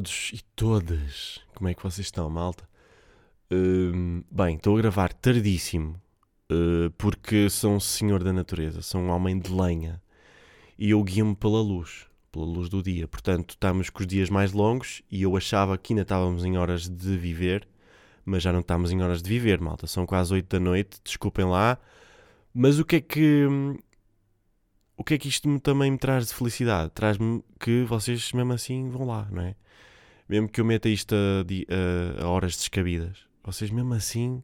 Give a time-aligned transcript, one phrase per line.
[0.00, 1.40] todos e todas.
[1.54, 2.66] Como é que vocês estão, malta?
[3.50, 6.00] Hum, bem, estou a gravar tardíssimo
[6.50, 10.00] uh, porque sou um senhor da natureza, sou um homem de lenha
[10.78, 13.06] e eu guio-me pela luz, pela luz do dia.
[13.06, 16.88] Portanto, estamos com os dias mais longos e eu achava que ainda estávamos em horas
[16.88, 17.68] de viver,
[18.24, 19.86] mas já não estamos em horas de viver, malta.
[19.86, 21.76] São quase 8 da noite, desculpem lá.
[22.54, 23.46] Mas o que é que
[24.96, 26.90] o que é que isto também me traz de felicidade?
[26.90, 29.54] Traz-me que vocês mesmo assim vão lá, não é?
[30.30, 34.40] Mesmo que eu meta isto a, a, a horas descabidas, vocês mesmo assim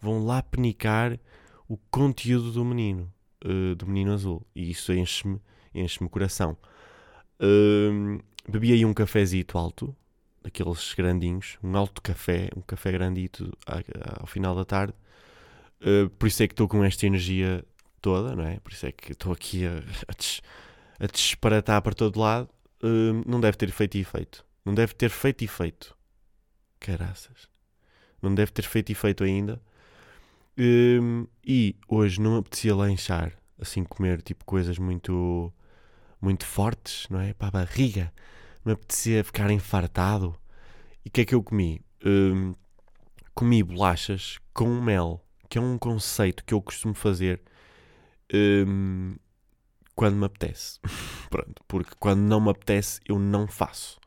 [0.00, 1.20] vão lá penicar
[1.68, 3.12] o conteúdo do menino,
[3.44, 4.46] uh, do menino azul.
[4.54, 5.38] E isso enche-me
[5.74, 6.56] enche o coração.
[7.38, 8.18] Uh,
[8.48, 9.94] bebi aí um cafezito alto,
[10.42, 13.52] daqueles grandinhos, um alto café, um café grandito
[14.18, 14.94] ao final da tarde.
[15.82, 17.62] Uh, por isso é que estou com esta energia
[18.00, 18.58] toda, não é?
[18.60, 20.40] Por isso é que estou aqui a, a, des,
[20.98, 22.48] a disparatar para todo lado.
[22.82, 24.45] Uh, não deve ter feito efeito.
[24.66, 25.96] Não deve ter feito efeito.
[26.80, 27.48] Caraças.
[28.20, 29.62] Não deve ter feito efeito ainda.
[30.58, 35.52] Uh, e hoje não me apetecia lanchar, assim comer tipo coisas muito
[36.20, 37.32] muito fortes, não é?
[37.32, 38.12] Para a barriga.
[38.64, 40.36] Não me apetecia ficar infartado.
[41.04, 41.80] E o que é que eu comi?
[42.04, 42.56] Uh,
[43.36, 47.40] comi bolachas com mel, que é um conceito que eu costumo fazer
[48.34, 49.14] um,
[49.94, 50.80] quando me apetece.
[51.30, 54.00] Pronto, porque quando não me apetece, eu não faço.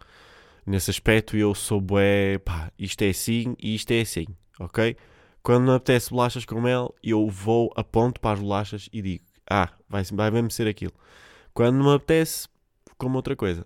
[0.70, 4.28] Nesse aspecto, eu sou bué, pá, isto é assim e isto é assim,
[4.60, 4.96] ok?
[5.42, 9.70] Quando me apetece bolachas com mel, eu vou, aponto para as bolachas e digo, ah,
[9.90, 10.94] vai, vai mesmo ser aquilo.
[11.56, 12.48] Quando me apetece,
[13.00, 13.66] como outra coisa.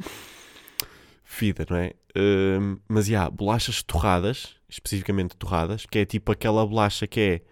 [1.24, 1.92] Fida, não é?
[2.16, 7.42] Um, mas, já, yeah, bolachas torradas, especificamente torradas, que é tipo aquela bolacha que é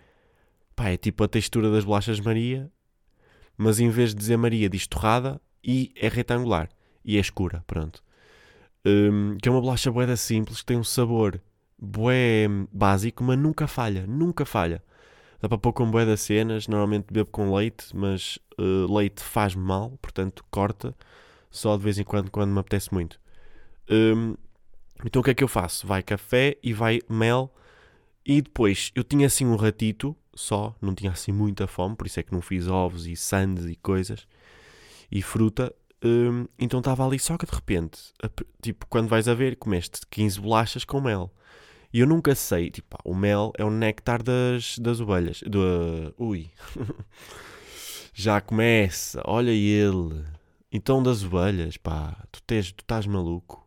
[0.75, 2.73] Pá, é tipo a textura das bolachas Maria,
[3.55, 6.71] mas em vez de dizer Maria diz torrada e é retangular
[7.05, 8.06] e é escura, pronto.
[8.87, 11.41] Um, que é uma bolacha boeda simples, que tem um sabor
[11.77, 14.81] bué básico, mas nunca falha, nunca falha.
[15.41, 19.63] Dá para pôr com bué das cenas, normalmente bebo com leite, mas uh, leite faz-me
[19.63, 20.95] mal, portanto corta,
[21.51, 23.21] só de vez em quando, quando me apetece muito.
[23.91, 24.37] Um,
[25.05, 25.87] então o que é que eu faço?
[25.87, 27.53] Vai café e vai mel,
[28.25, 32.21] e depois eu tinha assim um ratito só, não tinha assim muita fome, por isso
[32.21, 34.27] é que não fiz ovos e sandes e coisas
[35.11, 35.75] e fruta.
[36.05, 38.29] Hum, então estava ali só que de repente, a,
[38.61, 41.33] tipo, quando vais a ver, comeste 15 bolachas com mel.
[41.93, 45.43] E eu nunca sei, tipo, pá, o mel é o néctar das, das ovelhas.
[45.47, 46.51] Do, ui,
[48.13, 50.25] já começa, olha ele.
[50.71, 53.67] Então das ovelhas, pá, tu, tens, tu estás maluco.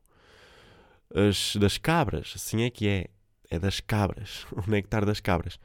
[1.14, 3.08] As das cabras, assim é que é.
[3.52, 5.60] É das cabras, o néctar das cabras.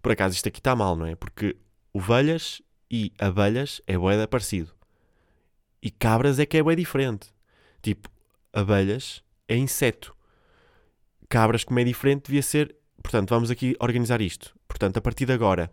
[0.00, 1.16] Por acaso isto aqui está mal, não é?
[1.16, 1.56] Porque
[1.92, 4.70] ovelhas e abelhas é boeda parecido.
[5.84, 7.28] E cabras é que é bué diferente.
[7.82, 8.08] Tipo,
[8.54, 10.16] abelhas é inseto.
[11.28, 12.74] Cabras, como é diferente, devia ser.
[13.02, 14.58] Portanto, vamos aqui organizar isto.
[14.66, 15.70] Portanto, a partir de agora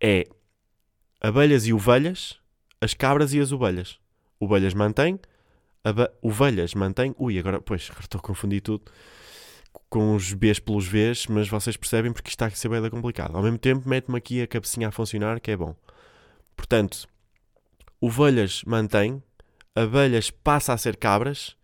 [0.00, 0.26] é
[1.20, 2.36] abelhas e ovelhas,
[2.80, 4.00] as cabras e as ovelhas.
[4.40, 5.20] Ovelhas mantém,
[6.20, 7.14] ovelhas mantém.
[7.16, 8.90] Ui, agora, pois, estou a confundir tudo
[9.88, 13.36] com os Bs pelos Vs, mas vocês percebem porque isto está a ser bem complicado.
[13.36, 15.76] Ao mesmo tempo, mete-me aqui a cabecinha a funcionar, que é bom.
[16.56, 17.06] Portanto,
[18.00, 19.22] ovelhas mantém,
[19.74, 21.56] abelhas passa a ser cabras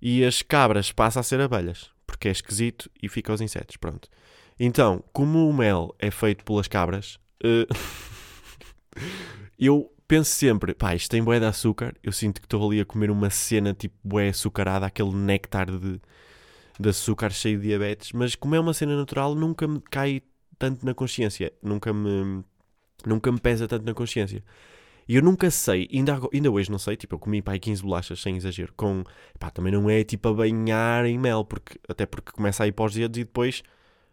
[0.00, 3.76] e as cabras passa a ser abelhas, porque é esquisito e fica aos insetos.
[3.76, 4.08] Pronto.
[4.58, 7.66] Então, como o mel é feito pelas cabras, uh,
[9.58, 12.84] eu penso sempre, pá, isto tem bué de açúcar, eu sinto que estou ali a
[12.84, 16.00] comer uma cena tipo bué açucarada, aquele néctar de
[16.78, 20.22] de açúcar cheio de diabetes, mas como é uma cena natural, nunca me cai
[20.58, 22.44] tanto na consciência, nunca me,
[23.06, 24.42] nunca me pesa tanto na consciência.
[25.08, 28.20] E eu nunca sei, ainda, ainda hoje não sei, tipo, eu comi pá, 15 bolachas
[28.20, 29.04] sem exagero, com,
[29.38, 32.72] pá, também não é tipo a banhar em mel, porque, até porque começa a ir
[32.72, 33.62] para os dedos e depois,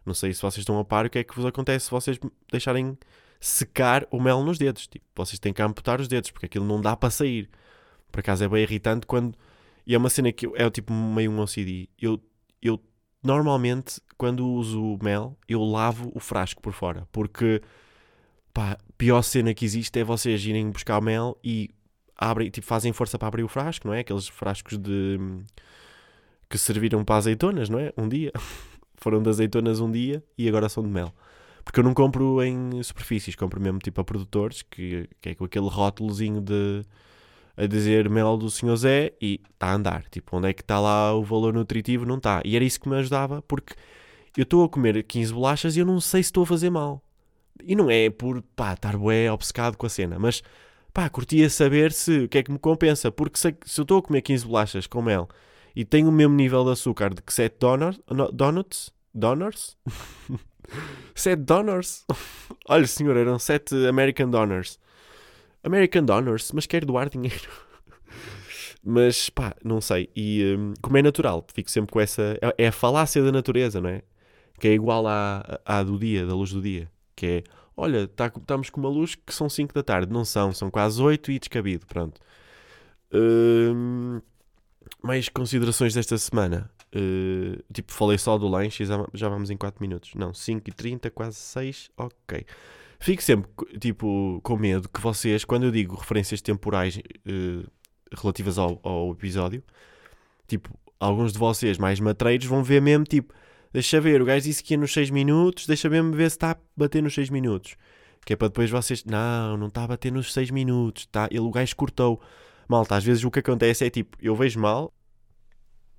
[0.05, 2.19] não sei se vocês estão a par, o que é que vos acontece se vocês
[2.51, 2.97] deixarem
[3.39, 6.81] secar o mel nos dedos, tipo, vocês têm que amputar os dedos, porque aquilo não
[6.81, 7.49] dá para sair.
[8.11, 9.37] Por acaso é bem irritante quando,
[9.87, 12.21] e é uma cena que eu, é tipo meio um OCD, eu
[12.61, 12.79] eu
[13.23, 17.07] normalmente, quando uso mel, eu lavo o frasco por fora.
[17.11, 17.61] Porque,
[18.53, 21.71] pá, pior cena que existe é vocês irem buscar mel e
[22.15, 24.01] abrem, tipo, fazem força para abrir o frasco, não é?
[24.01, 25.17] Aqueles frascos de.
[26.47, 27.91] que serviram para azeitonas, não é?
[27.97, 28.31] Um dia.
[28.97, 31.11] Foram de azeitonas um dia e agora são de mel.
[31.65, 35.45] Porque eu não compro em superfícies, compro mesmo tipo a produtores, que, que é com
[35.45, 36.83] aquele rótulozinho de
[37.57, 40.03] a dizer mel do Senhor Zé e está a andar.
[40.11, 42.05] Tipo, onde é que está lá o valor nutritivo?
[42.05, 42.39] Não está.
[42.45, 43.73] E era isso que me ajudava, porque
[44.37, 47.03] eu estou a comer 15 bolachas e eu não sei se estou a fazer mal.
[47.65, 50.41] E não é por, pá, estar bué obcecado com a cena, mas
[50.93, 53.99] pá, curtia saber se o que é que me compensa, porque se, se eu estou
[53.99, 55.27] a comer 15 bolachas com mel
[55.75, 58.01] e tenho o mesmo nível de açúcar de que 7 donuts,
[58.33, 59.77] donuts, donors,
[61.15, 62.05] 7 donors,
[62.67, 64.79] olha senhor, eram 7 American donors,
[65.63, 67.49] American donors, mas quero doar dinheiro.
[68.83, 70.09] Mas pá, não sei.
[70.15, 72.35] E um, como é natural, fico sempre com essa.
[72.41, 74.01] É, é a falácia da natureza, não é?
[74.59, 76.89] Que é igual à, à do dia, da luz do dia.
[77.21, 77.43] Que é,
[77.77, 80.11] olha, tá, estamos com uma luz que são 5 da tarde.
[80.11, 81.85] Não são, são quase 8 e descabido.
[81.85, 82.19] Pronto.
[83.13, 84.19] Um,
[85.03, 86.71] mais considerações desta semana.
[86.95, 90.15] Uh, tipo, falei só do lanche e já, já vamos em 4 minutos.
[90.15, 91.91] Não, 5 e 30, quase 6.
[91.95, 92.43] Ok.
[92.99, 96.97] Fico sempre, tipo, com medo que vocês, quando eu digo referências temporais.
[96.97, 97.69] Uh,
[98.11, 99.63] relativas ao, ao episódio,
[100.47, 100.69] tipo,
[100.99, 103.33] alguns de vocês mais matreiros vão ver mesmo, tipo,
[103.73, 106.51] deixa ver, o gajo disse que ia nos 6 minutos, deixa mesmo ver se está
[106.51, 107.75] a bater nos 6 minutos.
[108.25, 111.27] Que é para depois vocês, não, não está a bater nos 6 minutos, tá?
[111.31, 112.21] Ele, o gajo cortou.
[112.67, 114.93] Malta, às vezes o que acontece é tipo, eu vejo mal,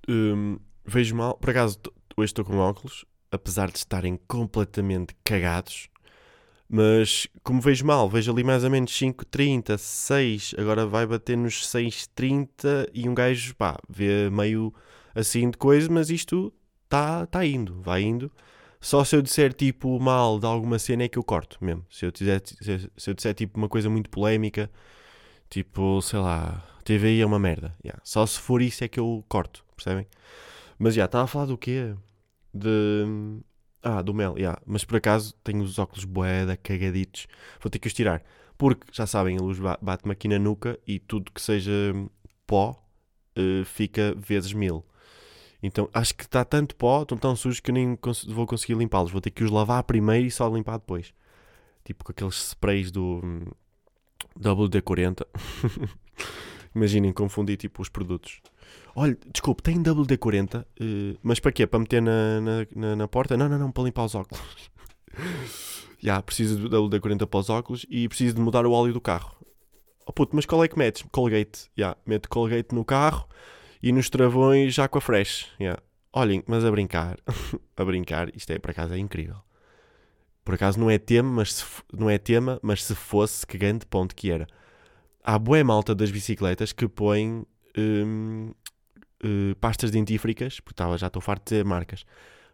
[0.09, 1.77] hum, vejo mal, por acaso
[2.17, 5.87] hoje estou com óculos, apesar de estarem completamente cagados,
[6.67, 11.67] mas como vejo mal, vejo ali mais ou menos 5,30, 6, agora vai bater nos
[11.67, 14.73] 6,30 e um gajo, pá, vê meio
[15.13, 16.51] assim de coisa, mas isto
[16.93, 18.31] está tá indo, vai indo.
[18.79, 21.85] Só se eu disser tipo mal de alguma cena é que eu corto mesmo.
[21.89, 22.41] Se eu, disser,
[22.95, 24.69] se eu disser tipo uma coisa muito polémica,
[25.49, 27.75] tipo, sei lá, TVI é uma merda.
[27.83, 28.01] Yeah.
[28.03, 30.05] Só se for isso é que eu corto, percebem?
[30.77, 31.95] Mas já, estava a falar do quê?
[32.53, 33.05] De.
[33.81, 34.61] Ah, do mel, yeah.
[34.65, 37.27] mas por acaso tenho os óculos boeda cagaditos.
[37.61, 38.23] Vou ter que os tirar.
[38.57, 41.71] Porque, já sabem, a luz bate-me aqui na nuca e tudo que seja
[42.45, 42.81] pó
[43.37, 44.85] uh, fica vezes mil.
[45.63, 49.11] Então acho que está tanto pó, estão tão sujos que eu nem vou conseguir limpá-los.
[49.13, 51.13] Vou ter que os lavar primeiro e só limpar depois.
[51.85, 53.45] Tipo com aqueles sprays do hum,
[54.37, 55.25] WD-40.
[56.75, 58.41] Imaginem confundir tipo os produtos.
[58.93, 61.65] Olha, desculpe, tem WD-40, uh, eh, mas para quê?
[61.65, 63.37] Para meter na, na, na, na, porta?
[63.37, 64.43] Não, não, não, para limpar os óculos.
[65.99, 68.99] Já, yeah, preciso de WD-40 para os óculos e preciso de mudar o óleo do
[68.99, 69.35] carro.
[70.05, 71.05] Oh puto, mas qual é que metes?
[71.11, 71.69] Colgate.
[71.77, 73.25] Já, yeah, meto Colgate no carro
[73.83, 75.49] e nos travões já com a Fresh.
[75.59, 75.83] Yeah.
[76.13, 77.17] Olhem, mas a brincar,
[77.75, 79.35] a brincar, isto é, por acaso, é incrível.
[80.45, 83.85] Por acaso não é tema, mas se, não é tema, mas se fosse, que grande
[83.85, 84.47] ponto que era.
[85.21, 87.45] Há boa malta das bicicletas que põe
[87.77, 88.51] hum,
[89.23, 92.05] uh, pastas dentífricas, porque já estou farto de dizer marcas,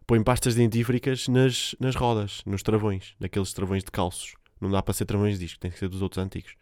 [0.08, 4.34] põe pastas dentífricas nas, nas rodas, nos travões, naqueles travões de calços.
[4.60, 6.56] Não dá para ser travões de disco, tem que ser dos outros antigos.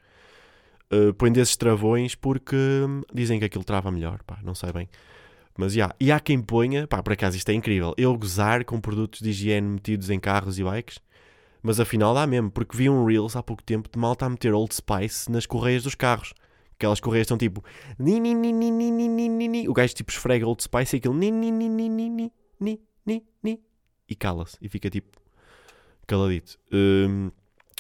[0.92, 4.90] Uh, põe desses travões porque hum, dizem que aquilo trava melhor, pá, não sei bem.
[5.58, 5.94] Mas yeah.
[6.00, 9.32] e há quem ponha, pá, por acaso isto é incrível, eu gozar com produtos de
[9.32, 11.00] higiene metidos em carros e bikes,
[11.62, 14.54] mas afinal dá mesmo, porque vi um Reels há pouco tempo de malta a meter
[14.54, 16.34] Old Spice nas correias dos carros.
[16.78, 17.64] Aquelas correias estão tipo.
[17.98, 19.68] Ni, ni, ni, ni, ni, ni, ni, ni.
[19.68, 21.14] O gajo tipo esfrega Old Spice e aquilo.
[21.16, 23.60] Ni, ni, ni, ni, ni, ni, ni, ni, ni.
[24.08, 24.58] E cala-se.
[24.62, 25.20] E fica tipo.
[26.06, 26.58] Caladito.
[26.72, 27.32] Um,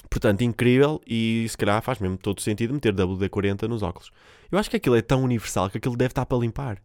[0.09, 1.01] portanto, incrível.
[1.05, 4.11] E se calhar faz mesmo todo sentido meter WD-40 nos óculos.
[4.51, 6.81] Eu acho que aquilo é tão universal que aquilo deve estar para limpar.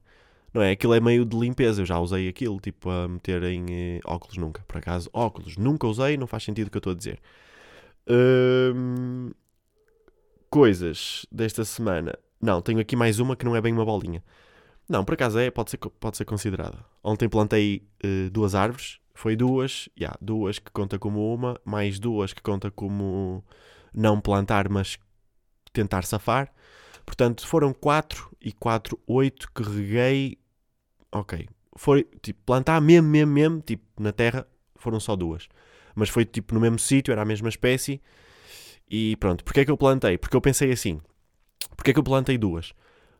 [0.52, 0.72] Não é?
[0.72, 1.82] Aquilo é meio de limpeza.
[1.82, 4.62] Eu já usei aquilo, tipo, a meter em eh, óculos nunca.
[4.68, 7.18] Por acaso, óculos nunca usei, não faz sentido o que eu estou a dizer.
[8.06, 9.30] Um,
[10.50, 12.18] coisas desta semana.
[12.40, 14.22] Não, tenho aqui mais uma que não é bem uma bolinha.
[14.88, 16.84] Não, por acaso é, pode ser, pode ser considerada.
[17.02, 18.98] Ontem plantei uh, duas árvores.
[19.14, 23.44] Foi duas, yeah, duas que conta como uma, mais duas que conta como
[23.92, 24.98] não plantar, mas
[25.72, 26.52] tentar safar.
[27.04, 30.38] Portanto, foram quatro e quatro, oito que reguei.
[31.10, 31.48] Ok.
[31.76, 35.48] Foi tipo plantar mesmo, mesmo, mesmo, tipo na terra, foram só duas.
[35.94, 38.00] Mas foi tipo no mesmo sítio, era a mesma espécie
[38.94, 40.18] e pronto, porque é que eu plantei?
[40.18, 41.00] Porque eu pensei assim,
[41.74, 42.74] porque é que eu plantei duas?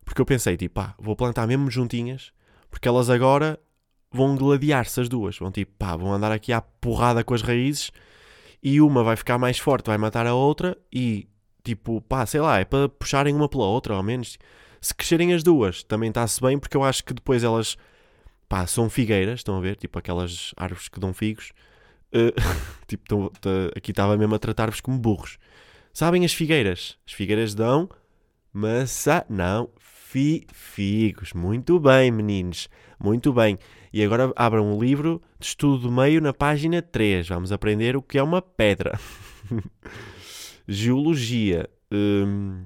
[0.04, 2.30] Porque eu pensei, tipo, pá, vou plantar mesmo juntinhas,
[2.70, 3.58] porque elas agora
[4.12, 5.38] vão gladiar-se as duas.
[5.38, 7.90] Vão tipo, pá, vão andar aqui à porrada com as raízes
[8.62, 11.28] e uma vai ficar mais forte, vai matar a outra e,
[11.64, 14.38] tipo, pá, sei lá, é para puxarem uma pela outra, ao menos.
[14.80, 17.76] Se crescerem as duas, também está-se bem, porque eu acho que depois elas,
[18.48, 19.76] pá, são figueiras, estão a ver?
[19.76, 21.52] Tipo aquelas árvores que dão figos.
[22.14, 22.32] Uh,
[22.86, 25.38] tipo, tô, aqui estava mesmo a tratar-vos como burros.
[25.92, 26.96] Sabem as figueiras?
[27.06, 27.88] As figueiras dão
[28.52, 29.22] maçã.
[29.28, 29.68] Não,
[30.12, 31.32] fi, figos.
[31.32, 32.68] Muito bem, meninos.
[33.02, 33.58] Muito bem.
[33.92, 37.28] E agora abram um livro de estudo do meio na página 3.
[37.28, 38.98] Vamos aprender o que é uma pedra.
[40.68, 41.68] Geologia.
[41.90, 42.64] Hum,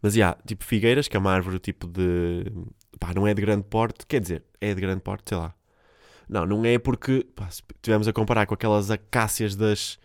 [0.00, 2.44] mas, já, yeah, tipo figueiras, que é uma árvore tipo de...
[3.00, 4.06] Pá, não é de grande porte.
[4.06, 5.52] Quer dizer, é de grande porte, sei lá.
[6.28, 7.26] Não, não é porque...
[7.34, 9.98] Pá, se a comparar com aquelas acácias das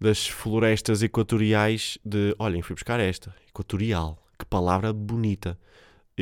[0.00, 2.32] das florestas equatoriais de.
[2.38, 3.34] Olhem, fui buscar esta.
[3.48, 4.16] Equatorial.
[4.38, 5.58] Que palavra bonita.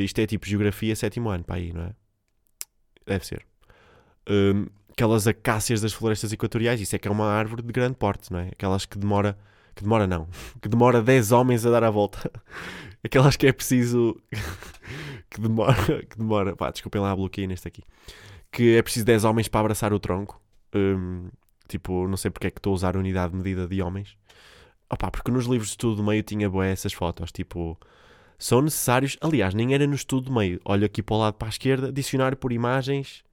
[0.00, 1.94] Isto é tipo geografia sétimo ano, para aí, não é?
[3.06, 3.46] Deve ser.
[4.28, 8.32] Um, aquelas acácias das florestas equatoriais, isso é que é uma árvore de grande porte,
[8.32, 8.48] não é?
[8.48, 9.38] Aquelas que demora.
[9.74, 10.26] Que demora não.
[10.60, 12.30] Que demora 10 homens a dar a volta.
[13.04, 14.20] Aquelas que é preciso.
[15.30, 16.02] que demora.
[16.02, 16.56] Que demora.
[16.56, 17.82] Pá, desculpem lá, bloqueei neste aqui.
[18.50, 20.40] Que é preciso 10 homens para abraçar o tronco.
[20.74, 21.28] Um,
[21.68, 24.16] tipo, não sei porque é que estou a usar a unidade de medida de homens.
[24.88, 27.30] Porque nos livros de estudo do meio tinha boé essas fotos.
[27.30, 27.78] Tipo,
[28.38, 29.16] são necessários.
[29.20, 30.60] Aliás, nem era no estudo do meio.
[30.64, 33.24] Olho aqui para o lado para a esquerda, dicionário por imagens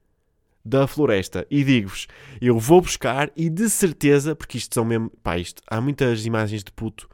[0.64, 1.46] da floresta.
[1.50, 2.06] E digo-vos,
[2.40, 5.10] eu vou buscar e de certeza, porque isto são mesmo.
[5.22, 7.08] Pá, isto, há muitas imagens de puto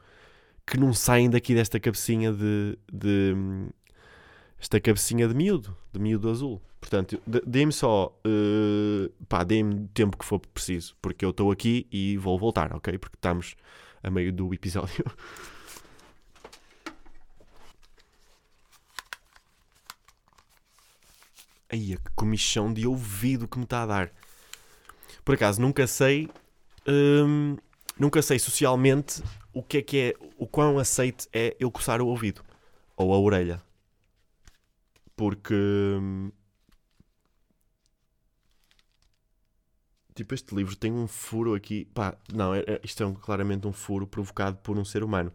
[0.67, 2.79] que não saem daqui desta cabecinha de.
[2.93, 3.35] de
[4.59, 6.63] esta cabecinha de miúdo, de miúdo azul.
[6.81, 8.15] Portanto, dê-me só.
[8.27, 12.75] Uh, pá, dê-me o tempo que for preciso, porque eu estou aqui e vou voltar,
[12.75, 12.97] ok?
[12.99, 13.57] Porque estamos
[14.03, 15.05] a meio do episódio.
[21.71, 24.13] Aí, que comichão de ouvido que me está a dar.
[25.25, 26.29] Por acaso, nunca sei.
[26.87, 27.57] Hum,
[27.99, 29.23] nunca sei socialmente
[29.53, 30.15] o que é que é.
[30.37, 32.43] O quão aceite é eu coçar o ouvido.
[32.97, 33.63] Ou a orelha.
[35.17, 35.55] Porque.
[35.55, 36.33] Hum,
[40.15, 41.85] tipo, este livro tem um furo aqui.
[41.95, 45.33] Pá, não, é, é, isto é um, claramente um furo provocado por um ser humano.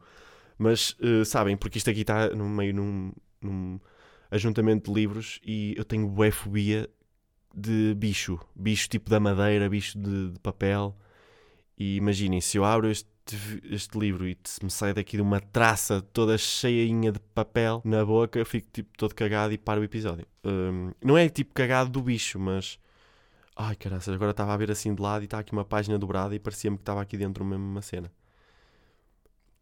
[0.58, 3.12] Mas, uh, sabem, porque isto aqui está no meio num,
[3.42, 3.80] num
[4.36, 6.89] ajuntamento de livros e eu tenho bué fobia
[7.56, 8.39] de bicho.
[8.54, 10.96] Bicho tipo da madeira, bicho de, de papel.
[11.77, 13.08] E imaginem, se eu abro este,
[13.70, 18.06] este livro e se me sai daqui de uma traça toda cheinha de papel na
[18.06, 20.25] boca, eu fico tipo todo cagado e paro o episódio.
[20.44, 22.80] Um, não é tipo cagado do bicho, mas.
[23.56, 26.36] Ai caraças, agora estava a ver assim de lado e está aqui uma página dobrada
[26.36, 28.12] e parecia-me que estava aqui dentro mesmo uma cena.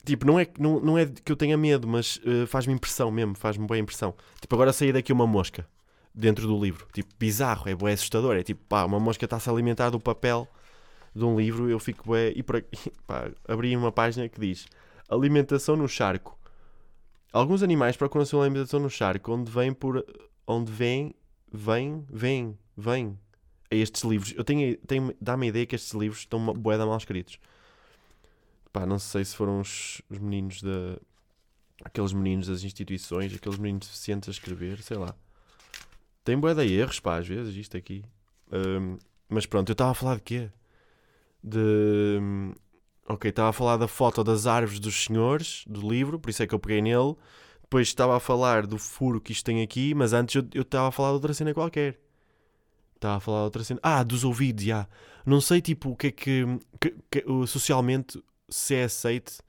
[0.05, 3.35] Tipo, não é, não, não é que eu tenha medo, mas uh, faz-me impressão mesmo,
[3.35, 4.13] faz-me boa impressão.
[4.41, 5.65] Tipo, agora sair daqui uma mosca
[6.13, 6.85] dentro do livro.
[6.93, 8.35] Tipo, bizarro, é bué assustador.
[8.35, 10.47] É tipo, pá, uma mosca está-se a alimentar do papel
[11.15, 12.15] de um livro, eu fico.
[12.17, 12.63] E para,
[13.07, 14.67] pá, abri uma página que diz
[15.07, 16.37] Alimentação no charco.
[17.31, 20.05] Alguns animais procuram a sua alimentação no charco, onde vêm por...
[20.45, 21.15] Onde vêm,
[21.51, 23.17] vêm, vêm, vêm.
[23.71, 24.33] A estes livros.
[24.35, 27.39] Eu tenho, tenho dá-me a ideia que estes livros estão bué da mal escritos.
[28.73, 30.97] Pá, não sei se foram os, os meninos da.
[31.85, 35.15] Aqueles meninos das instituições, aqueles meninos deficientes a escrever, sei lá.
[36.23, 38.03] Tem bué de erros, pá, às vezes, isto aqui.
[38.51, 38.97] Um,
[39.29, 40.49] mas pronto, eu estava a falar de quê?
[41.43, 42.19] De.
[43.07, 46.47] Ok, estava a falar da foto das árvores dos senhores, do livro, por isso é
[46.47, 47.15] que eu peguei nele.
[47.61, 50.91] Depois estava a falar do furo que isto tem aqui, mas antes eu estava a
[50.91, 51.99] falar de outra cena qualquer.
[52.95, 53.79] Estava a falar de outra cena.
[53.83, 54.87] Ah, dos ouvidos, já.
[55.25, 56.45] Não sei, tipo, o que é que,
[56.79, 59.39] que, que socialmente se é aceite,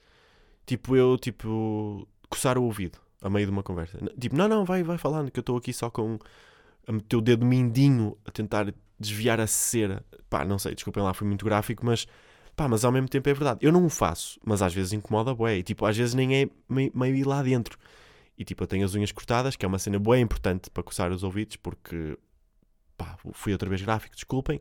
[0.67, 3.99] tipo, eu, tipo, coçar o ouvido a meio de uma conversa.
[4.19, 6.19] Tipo, não, não, vai, vai falando, que eu estou aqui só com
[6.87, 10.05] a meter o dedo mindinho a tentar desviar a cera.
[10.29, 12.07] Pá, não sei, desculpem lá, foi muito gráfico, mas
[12.55, 13.61] pá, mas ao mesmo tempo é verdade.
[13.63, 15.59] Eu não o faço, mas às vezes incomoda bué.
[15.59, 17.79] E tipo, às vezes nem é meio, meio ir lá dentro.
[18.37, 21.11] E tipo, eu tenho as unhas cortadas, que é uma cena bué importante para coçar
[21.13, 22.19] os ouvidos, porque
[22.97, 24.61] pá, fui outra vez gráfico, desculpem.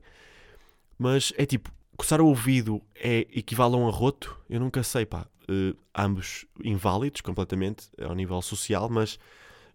[0.98, 1.72] Mas é tipo,
[2.03, 4.38] coçar o ouvido é equivale a um arroto?
[4.50, 5.25] Eu nunca sei, pá.
[5.43, 9.17] Uh, ambos inválidos completamente ao nível social, mas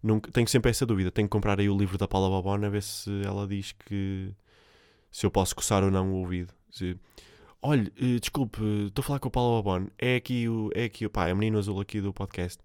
[0.01, 1.09] nunca, tenho sempre essa dúvida.
[1.09, 4.31] Tenho que comprar aí o livro da Paula Babona a ver se ela diz que
[5.11, 6.53] se eu posso coçar ou não o ouvido.
[6.69, 6.95] Se,
[7.63, 9.91] Olha, uh, desculpe, estou a falar com o Paula Babona.
[9.97, 10.69] É aqui o.
[10.75, 12.61] É aqui o pá, é o menino azul aqui do podcast.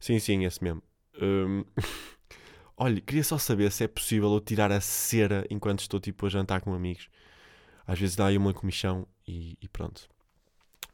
[0.00, 0.82] Sim, sim, esse mesmo.
[1.20, 1.64] Um...
[2.78, 6.30] Olha, queria só saber se é possível eu tirar a cera enquanto estou tipo a
[6.30, 7.10] jantar com amigos
[7.86, 10.08] às vezes dá aí uma comichão e, e pronto.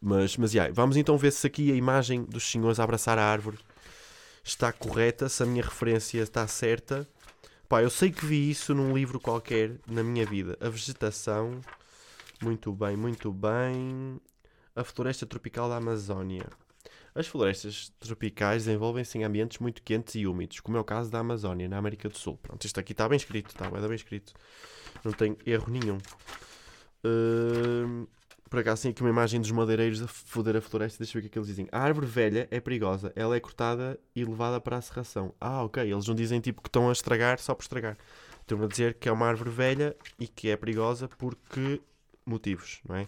[0.00, 3.24] Mas, mas yeah, vamos então ver se aqui a imagem dos senhores a abraçar a
[3.24, 3.58] árvore
[4.44, 7.06] está correta, se a minha referência está certa.
[7.68, 10.56] Pá, eu sei que vi isso num livro qualquer na minha vida.
[10.60, 11.60] A vegetação.
[12.40, 14.20] Muito bem, muito bem.
[14.74, 16.46] A floresta tropical da Amazónia.
[17.14, 21.18] As florestas tropicais desenvolvem-se em ambientes muito quentes e úmidos, como é o caso da
[21.18, 22.38] Amazónia, na América do Sul.
[22.40, 24.32] Pronto, isto aqui está bem escrito, está bem escrito.
[25.04, 25.98] Não tem erro nenhum.
[28.50, 30.98] Por acaso tem aqui uma imagem dos madeireiros a foder a floresta.
[31.04, 31.68] Deixa eu ver o que é que eles dizem.
[31.70, 33.12] A árvore velha é perigosa.
[33.14, 35.34] Ela é cortada e levada para a serração.
[35.40, 35.82] Ah, ok.
[35.82, 37.98] Eles não dizem tipo que estão a estragar só por estragar.
[38.40, 41.82] Estão a dizer que é uma árvore velha e que é perigosa porque
[42.24, 43.06] motivos, não é?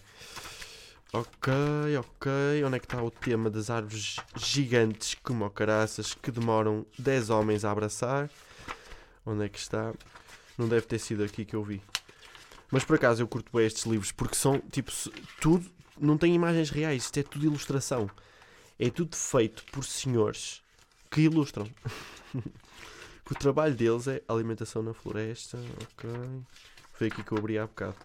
[1.12, 1.52] Ok,
[1.98, 2.30] ok.
[2.64, 7.64] Onde é que está o tema das árvores gigantes como caraças que demoram 10 homens
[7.64, 8.30] a abraçar?
[9.24, 9.92] Onde é que está?
[10.58, 11.82] Não deve ter sido aqui que eu vi.
[12.70, 14.92] Mas por acaso eu curto bem estes livros porque são tipo
[15.40, 18.08] tudo, não tem imagens reais, isto é tudo ilustração.
[18.78, 20.62] É tudo feito por senhores
[21.10, 21.66] que ilustram.
[23.24, 26.10] que o trabalho deles é alimentação na floresta, ok.
[26.94, 27.96] Foi aqui que eu abri há bocado.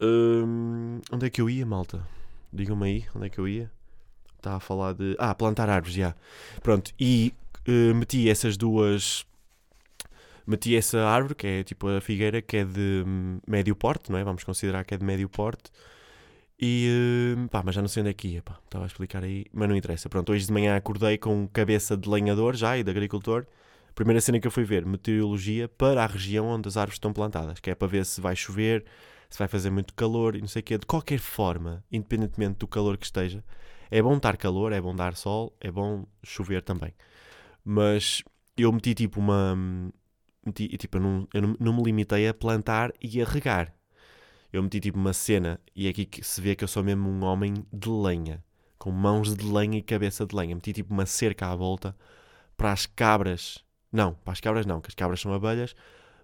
[0.00, 2.06] Hum, onde é que eu ia, malta?
[2.52, 3.70] Digam-me aí, onde é que eu ia?
[4.36, 5.14] Está a falar de.
[5.18, 6.14] Ah, plantar árvores, já.
[6.62, 7.32] Pronto, e
[7.66, 9.24] eh, meti essas duas.
[10.46, 14.18] Meti essa árvore, que é tipo a figueira, que é de hum, médio porte, não
[14.18, 14.24] é?
[14.24, 15.70] Vamos considerar que é de médio porte.
[16.60, 18.58] E hum, pá, mas já não sei onde é que ia, pá.
[18.64, 20.08] Estava a explicar aí, mas não interessa.
[20.08, 23.46] Pronto, hoje de manhã acordei com cabeça de lenhador já e de agricultor.
[23.94, 27.60] Primeira cena que eu fui ver, meteorologia para a região onde as árvores estão plantadas,
[27.60, 28.84] que é para ver se vai chover,
[29.28, 30.78] se vai fazer muito calor e não sei o quê.
[30.78, 33.44] De qualquer forma, independentemente do calor que esteja,
[33.90, 36.94] é bom estar calor, é bom dar sol, é bom chover também.
[37.64, 38.22] Mas
[38.56, 39.56] eu meti tipo uma.
[40.44, 43.74] Meti, tipo, eu, não, eu não me limitei a plantar e a regar.
[44.52, 47.08] Eu meti tipo uma cena e é aqui que se vê que eu sou mesmo
[47.08, 48.44] um homem de lenha,
[48.78, 50.54] com mãos de lenha e cabeça de lenha.
[50.54, 51.96] Meti tipo uma cerca à volta
[52.56, 53.64] para as cabras.
[53.90, 55.74] Não, para as cabras não, que as cabras são abelhas.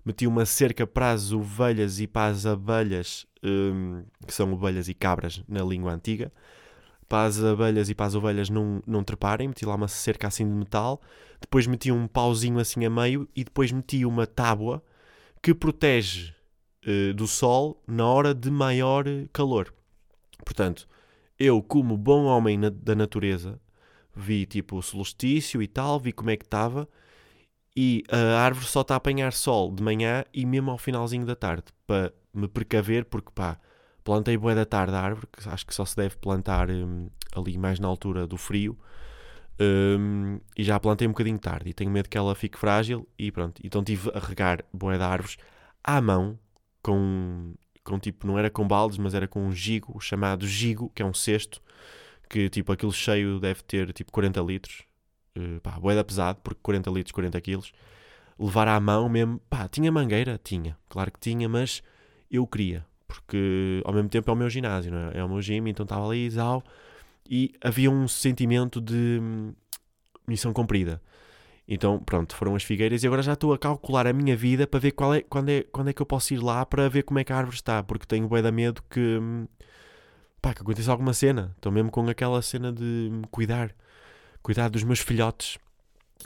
[0.04, 4.94] Meti uma cerca para as ovelhas e para as abelhas, hum, que são ovelhas e
[4.94, 6.32] cabras na língua antiga.
[7.08, 10.44] Para as abelhas e para as ovelhas não, não treparem, meti lá uma cerca assim
[10.46, 11.00] de metal.
[11.40, 14.82] Depois meti um pauzinho assim a meio e depois meti uma tábua
[15.42, 16.34] que protege
[16.84, 19.72] eh, do sol na hora de maior calor.
[20.44, 20.86] Portanto,
[21.38, 23.60] eu, como bom homem na- da natureza,
[24.14, 26.88] vi tipo o solstício e tal, vi como é que estava
[27.76, 31.36] e a árvore só está a apanhar sol de manhã e mesmo ao finalzinho da
[31.36, 33.58] tarde para me precaver, porque pá,
[34.08, 37.58] plantei bué da tarde a árvore, que acho que só se deve plantar hum, ali
[37.58, 38.78] mais na altura do frio.
[39.60, 43.30] hum, e já plantei um bocadinho tarde e tenho medo que ela fique frágil e
[43.30, 43.60] pronto.
[43.62, 45.36] Então tive a regar bué de árvores
[45.84, 46.38] à mão
[46.82, 51.02] com, com tipo, não era com baldes, mas era com um gigo, chamado gigo, que
[51.02, 51.60] é um cesto,
[52.30, 54.84] que tipo aquilo cheio deve ter tipo 40 litros.
[55.36, 57.72] Uh, pá, bué da pesado, porque 40 litros, 40 quilos.
[58.38, 60.40] Levar à mão mesmo, pá, tinha mangueira?
[60.42, 61.82] Tinha, claro que tinha, mas
[62.30, 65.18] eu queria, porque ao mesmo tempo é o meu ginásio, não é?
[65.18, 66.62] É o meu gym, então estava ali, exau,
[67.28, 69.54] e havia um sentimento de hum,
[70.26, 71.02] missão cumprida.
[71.68, 74.80] Então, pronto, foram as figueiras e agora já estou a calcular a minha vida para
[74.80, 77.18] ver qual é, quando, é, quando é que eu posso ir lá para ver como
[77.20, 79.46] é que a árvore está, porque tenho bué da medo que, hum,
[80.42, 81.52] pá, que aconteça alguma cena.
[81.56, 83.74] Estou mesmo com aquela cena de hum, cuidar,
[84.42, 85.58] cuidar dos meus filhotes.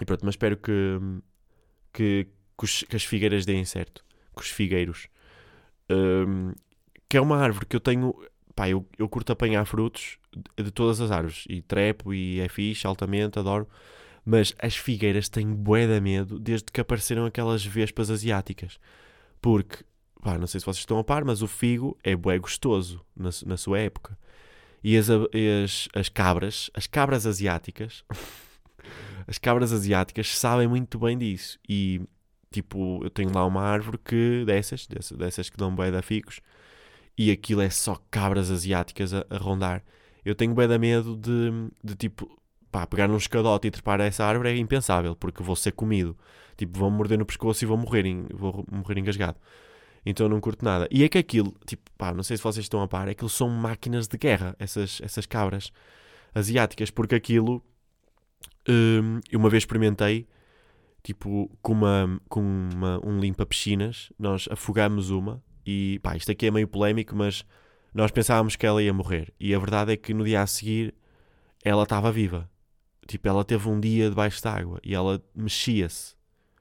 [0.00, 0.72] E pronto, mas espero que,
[1.92, 2.26] que,
[2.58, 5.08] que, os- que as figueiras deem certo, que os figueiros.
[5.90, 6.52] Hum,
[7.12, 8.14] que é uma árvore que eu tenho,
[8.56, 12.48] pá, eu, eu curto apanhar frutos de, de todas as árvores, e trepo, e é
[12.48, 13.68] fixe, altamente, adoro.
[14.24, 18.80] Mas as figueiras têm bué de medo desde que apareceram aquelas vespas asiáticas.
[19.42, 19.84] Porque,
[20.22, 23.28] pá, não sei se vocês estão a par, mas o figo é bué gostoso na,
[23.44, 24.16] na sua época.
[24.82, 28.06] E as, as, as cabras, as cabras asiáticas,
[29.28, 31.58] as cabras asiáticas sabem muito bem disso.
[31.68, 32.00] E,
[32.50, 36.40] tipo, eu tenho lá uma árvore que, dessas, dessas, dessas que dão bué de figos,
[37.16, 39.82] e aquilo é só cabras asiáticas a, a rondar.
[40.24, 41.50] Eu tenho bué de medo de,
[41.82, 42.28] de, tipo,
[42.70, 46.16] pá, pegar num escadote e trepar a essa árvore é impensável, porque vou ser comido.
[46.56, 49.38] Tipo, vão morder no pescoço e vou morrer, en- vou morrer engasgado.
[50.04, 50.88] Então não curto nada.
[50.90, 53.48] E é que aquilo, tipo, pá, não sei se vocês estão a par, aquilo são
[53.48, 55.72] máquinas de guerra, essas, essas cabras
[56.34, 57.62] asiáticas, porque aquilo,
[58.68, 60.26] hum, uma vez experimentei,
[61.02, 66.50] tipo, com, uma, com uma, um limpa-piscinas, nós afogamos uma, e pá, isto aqui é
[66.50, 67.44] meio polémico, mas
[67.94, 69.32] nós pensávamos que ela ia morrer.
[69.38, 70.94] E a verdade é que no dia a seguir
[71.64, 72.50] ela estava viva.
[73.06, 76.14] Tipo, ela teve um dia debaixo d'água e ela mexia-se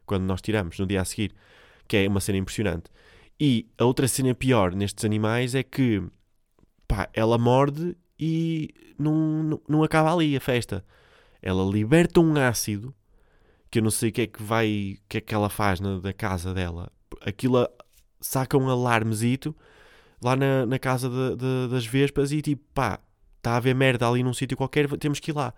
[0.05, 1.33] quando nós tiramos no dia a seguir,
[1.87, 2.89] que é uma cena impressionante.
[3.39, 6.03] E a outra cena pior nestes animais é que
[6.87, 10.85] pá, ela morde e não, não, não acaba ali a festa.
[11.41, 12.93] Ela liberta um ácido
[13.71, 15.79] que eu não sei o que é que vai, o que é que ela faz
[15.79, 16.91] na, da casa dela.
[17.21, 17.67] Aquilo
[18.21, 19.55] saca um alarmezito
[20.23, 22.99] lá na, na casa de- de- das vespas e tipo, pá,
[23.37, 25.53] está a haver merda ali num sítio qualquer, temos que ir lá.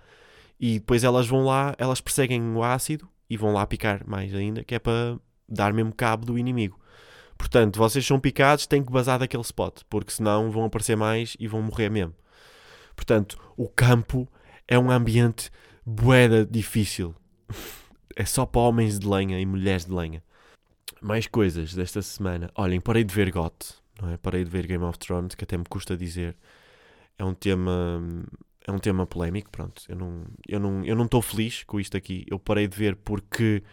[0.59, 4.63] E depois elas vão lá, elas perseguem o ácido e vão lá picar mais ainda,
[4.63, 5.17] que é para
[5.49, 6.79] dar mesmo cabo do inimigo.
[7.37, 11.47] Portanto, vocês são picados, têm que bazar daquele spot, porque senão vão aparecer mais e
[11.47, 12.13] vão morrer mesmo.
[12.95, 14.27] Portanto, o campo
[14.67, 15.51] é um ambiente
[15.85, 17.13] boeda difícil.
[18.15, 20.23] É só para homens de lenha e mulheres de lenha.
[21.01, 22.49] Mais coisas desta semana.
[22.55, 24.17] Olhem, parei de ver GOT, não é?
[24.17, 26.35] Parei de ver Game of Thrones, que até me custa dizer.
[27.17, 28.01] É um tema
[28.65, 29.83] é um tema polémico, pronto.
[29.87, 32.25] Eu não eu não eu não estou feliz com isto aqui.
[32.29, 33.63] Eu parei de ver porque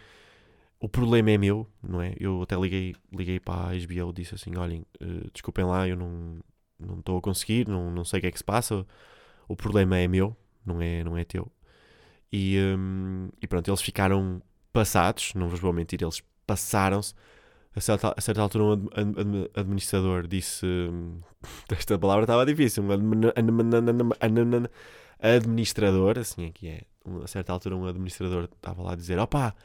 [0.79, 2.13] o problema é meu, não é?
[2.19, 6.39] Eu até liguei, liguei para a HBO disse assim: olhem, uh, desculpem lá, eu não
[6.79, 8.85] não estou a conseguir, não, não sei o que é que se passa.
[9.47, 11.51] O problema é meu, não é, não é teu.
[12.31, 14.41] E, um, e pronto, eles ficaram
[14.73, 17.13] passados, não vos vou mentir, eles passaram-se.
[17.73, 20.65] A certa, a certa altura, um administrador disse:
[21.71, 22.83] Esta palavra estava difícil.
[22.83, 22.91] Um
[25.19, 26.81] administrador, assim é que é.
[27.23, 29.55] A certa altura, um administrador estava lá a dizer: Opa,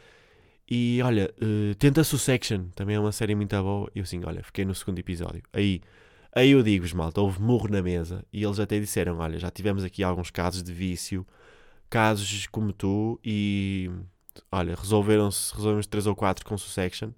[0.69, 3.91] e olha, uh, tenta Succession, também é uma série muito boa.
[3.95, 5.43] E eu assim, olha, fiquei no segundo episódio.
[5.53, 5.81] Aí,
[6.35, 8.25] aí eu digo-vos, malta, houve morro na mesa.
[8.33, 11.27] E eles até disseram: Olha, já tivemos aqui alguns casos de vício,
[11.91, 13.91] casos como tu, e
[14.51, 17.11] olha, resolveram-se resolveram 3 ou 4 com Succession.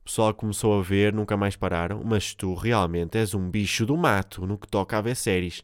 [0.00, 2.02] O pessoal começou a ver, nunca mais pararam.
[2.04, 5.62] Mas tu realmente és um bicho do mato no que toca a ver séries.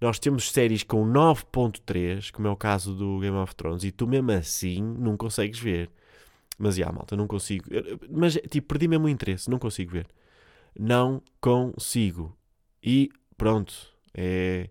[0.00, 4.06] Nós temos séries com 9.3, como é o caso do Game of Thrones, e tu
[4.06, 5.90] mesmo assim não consegues ver.
[6.58, 7.64] Mas, já, malta, não consigo.
[8.10, 9.50] Mas, tipo, perdi mesmo o interesse.
[9.50, 10.06] Não consigo ver.
[10.78, 12.36] Não consigo.
[12.82, 13.74] E, pronto.
[14.14, 14.68] É,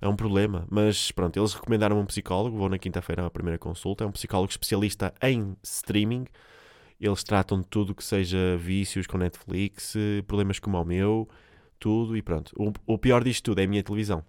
[0.00, 0.66] é um problema.
[0.70, 2.56] Mas, pronto, eles recomendaram um psicólogo.
[2.56, 4.04] Vou na quinta-feira à primeira consulta.
[4.04, 6.24] É um psicólogo especialista em streaming.
[7.00, 9.94] Eles tratam de tudo que seja vícios com Netflix,
[10.26, 11.28] problemas como o meu,
[11.78, 12.52] tudo e pronto.
[12.56, 14.22] O, o pior disto tudo é a minha televisão.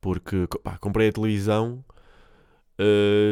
[0.00, 1.84] Porque, pá, comprei a televisão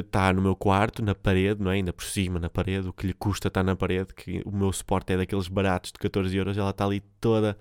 [0.04, 1.74] está eh, uh, no meu quarto, na parede, não é?
[1.74, 4.72] ainda por cima, na parede, o que lhe custa estar na parede, que o meu
[4.72, 7.56] suporte é daqueles baratos de 14 euros, ela está ali toda,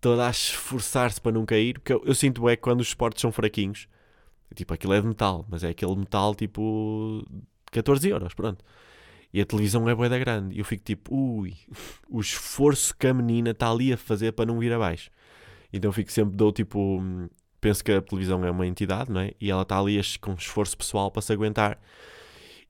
[0.00, 3.32] toda a esforçar-se para não cair, porque eu, eu sinto é quando os suportes são
[3.32, 3.88] fraquinhos,
[4.54, 7.24] tipo, aquilo é de metal, mas é aquele metal tipo
[7.72, 8.64] 14 euros, pronto.
[9.32, 10.56] E a televisão é boeda grande.
[10.56, 11.54] E eu fico tipo, ui,
[12.08, 15.10] o esforço que a menina está ali a fazer para não vir abaixo.
[15.72, 17.02] Então eu fico sempre, dou tipo
[17.60, 19.32] penso que a televisão é uma entidade, não é?
[19.40, 21.78] E ela está ali com esforço pessoal para se aguentar.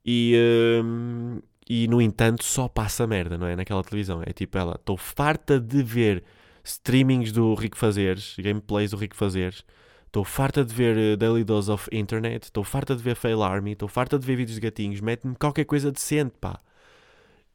[0.05, 0.35] E,
[0.83, 3.55] hum, e no entanto, só passa merda, não é?
[3.55, 4.23] Naquela televisão.
[4.25, 6.25] É tipo ela, estou farta de ver
[6.69, 9.65] streamings do Rico Fazeres, gameplays do Rico Fazeres.
[10.07, 12.45] Estou farta de ver uh, Daily Dose of Internet.
[12.45, 13.73] Estou farta de ver Fail Army.
[13.73, 15.01] Estou farta de ver vídeos de gatinhos.
[15.01, 16.61] Mete-me qualquer coisa decente, pá.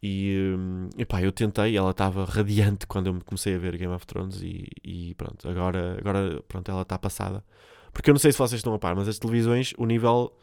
[0.01, 4.05] E, hum, epá, eu tentei, ela estava radiante quando eu comecei a ver Game of
[4.05, 7.43] Thrones e, e pronto, agora, agora pronto, ela está passada.
[7.93, 10.35] Porque eu não sei se vocês estão a par, mas as televisões, o nível,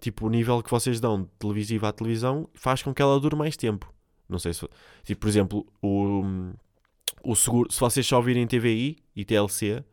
[0.00, 3.34] tipo, o nível que vocês dão de televisiva à televisão faz com que ela dure
[3.34, 3.90] mais tempo.
[4.28, 4.68] Não sei se,
[5.02, 6.52] tipo, por exemplo, o,
[7.24, 9.84] o seguro, se vocês só virem TVI e TLC,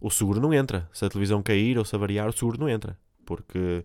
[0.00, 0.88] o seguro não entra.
[0.92, 2.98] Se a televisão cair ou se avariar, o seguro não entra.
[3.26, 3.84] Porque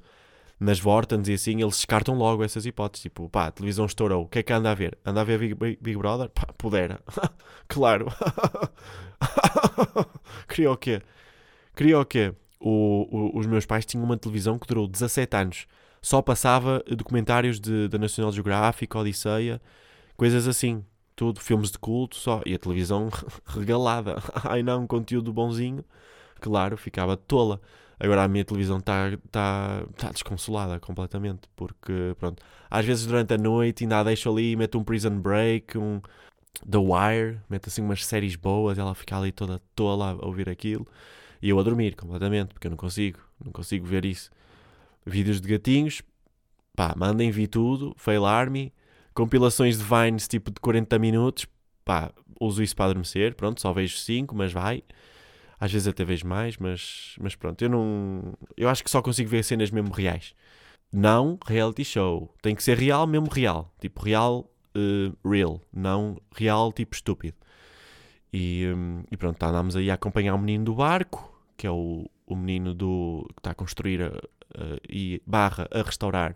[0.59, 3.03] nas Vortans e assim, eles descartam logo essas hipóteses.
[3.03, 4.97] Tipo, pá, a televisão estourou, o que é que anda a ver?
[5.05, 6.29] Anda a ver Big, Big, Big Brother?
[6.29, 7.01] Pá, pudera.
[7.67, 8.07] claro.
[10.47, 11.01] Queria o quê?
[11.75, 12.33] Queria o quê?
[12.59, 15.67] O, o, os meus pais tinham uma televisão que durou 17 anos.
[16.01, 19.61] Só passava documentários da National Geographic, Odisseia,
[20.15, 20.83] coisas assim.
[21.15, 22.41] Tudo, filmes de culto, só.
[22.45, 23.09] E a televisão
[23.45, 24.15] regalada.
[24.43, 25.83] Ai não, conteúdo bonzinho.
[26.39, 27.61] Claro, ficava tola.
[27.99, 33.37] Agora a minha televisão está tá, tá desconsolada completamente, porque pronto, às vezes durante a
[33.37, 36.01] noite ainda a deixo ali, meto um Prison Break, um
[36.69, 40.85] The Wire, meto assim umas séries boas, ela fica ali toda tola a ouvir aquilo,
[41.41, 44.29] e eu a dormir completamente, porque eu não consigo, não consigo ver isso.
[45.05, 46.01] Vídeos de gatinhos,
[46.75, 48.73] pá, mandem vir tudo, Fail Army,
[49.13, 51.45] compilações de Vines tipo de 40 minutos,
[51.85, 54.83] pá, uso isso para adormecer, pronto, só vejo 5, mas vai.
[55.59, 58.33] Às vezes até vejo mais, mas, mas pronto, eu não.
[58.57, 60.35] Eu acho que só consigo ver cenas mesmo reais.
[60.91, 62.33] Não reality show.
[62.41, 63.73] Tem que ser real, mesmo real.
[63.79, 65.61] Tipo, real, uh, real.
[65.71, 67.37] Não real, tipo estúpido.
[68.31, 71.71] E, um, e pronto, tá, andámos aí a acompanhar o menino do barco, que é
[71.71, 76.35] o, o menino do que está a construir a, a, e barra a restaurar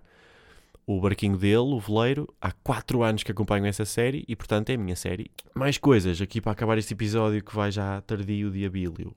[0.87, 2.33] o barquinho dele, o veleiro.
[2.41, 5.29] Há 4 anos que acompanho essa série e, portanto, é a minha série.
[5.53, 9.13] Mais coisas aqui para acabar este episódio que vai já tardio de abílio.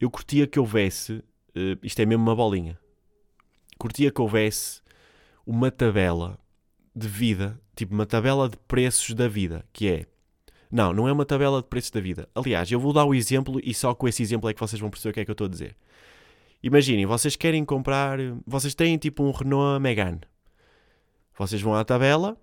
[0.00, 2.76] Eu curtia que houvesse, uh, isto é mesmo uma bolinha,
[3.78, 4.82] curtia que houvesse
[5.46, 6.36] uma tabela
[6.94, 10.06] de vida, tipo uma tabela de preços da vida, que é.
[10.70, 12.28] Não, não é uma tabela de preços da vida.
[12.34, 14.90] Aliás, eu vou dar o exemplo e só com esse exemplo é que vocês vão
[14.90, 15.76] perceber o que é que eu estou a dizer.
[16.62, 18.18] Imaginem, vocês querem comprar.
[18.46, 20.20] Vocês têm tipo um Renault Megane
[21.36, 22.36] vocês vão à tabela,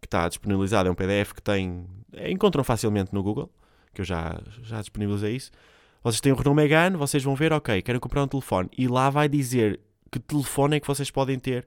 [0.00, 1.86] que está disponibilizada, é um PDF que tem.
[2.26, 3.50] Encontram facilmente no Google,
[3.92, 5.50] que eu já, já disponibilizei isso.
[6.02, 8.68] Vocês têm o Renault Megane, vocês vão ver, ok, quero comprar um telefone.
[8.78, 11.66] E lá vai dizer que telefone é que vocês podem ter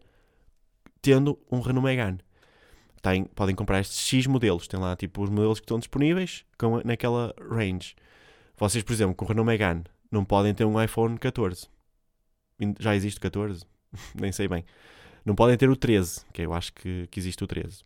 [1.02, 2.20] tendo um Renault Megane.
[3.02, 4.68] Tem, podem comprar estes X modelos.
[4.68, 7.96] Tem lá tipo os modelos que estão disponíveis com, naquela range.
[8.58, 11.68] Vocês, por exemplo, com o Renault Megane, não podem ter um iPhone 14.
[12.80, 13.64] Já existe 14?
[14.16, 14.64] Nem sei bem.
[15.26, 17.84] Não podem ter o 13, que eu acho que, que existe o 13.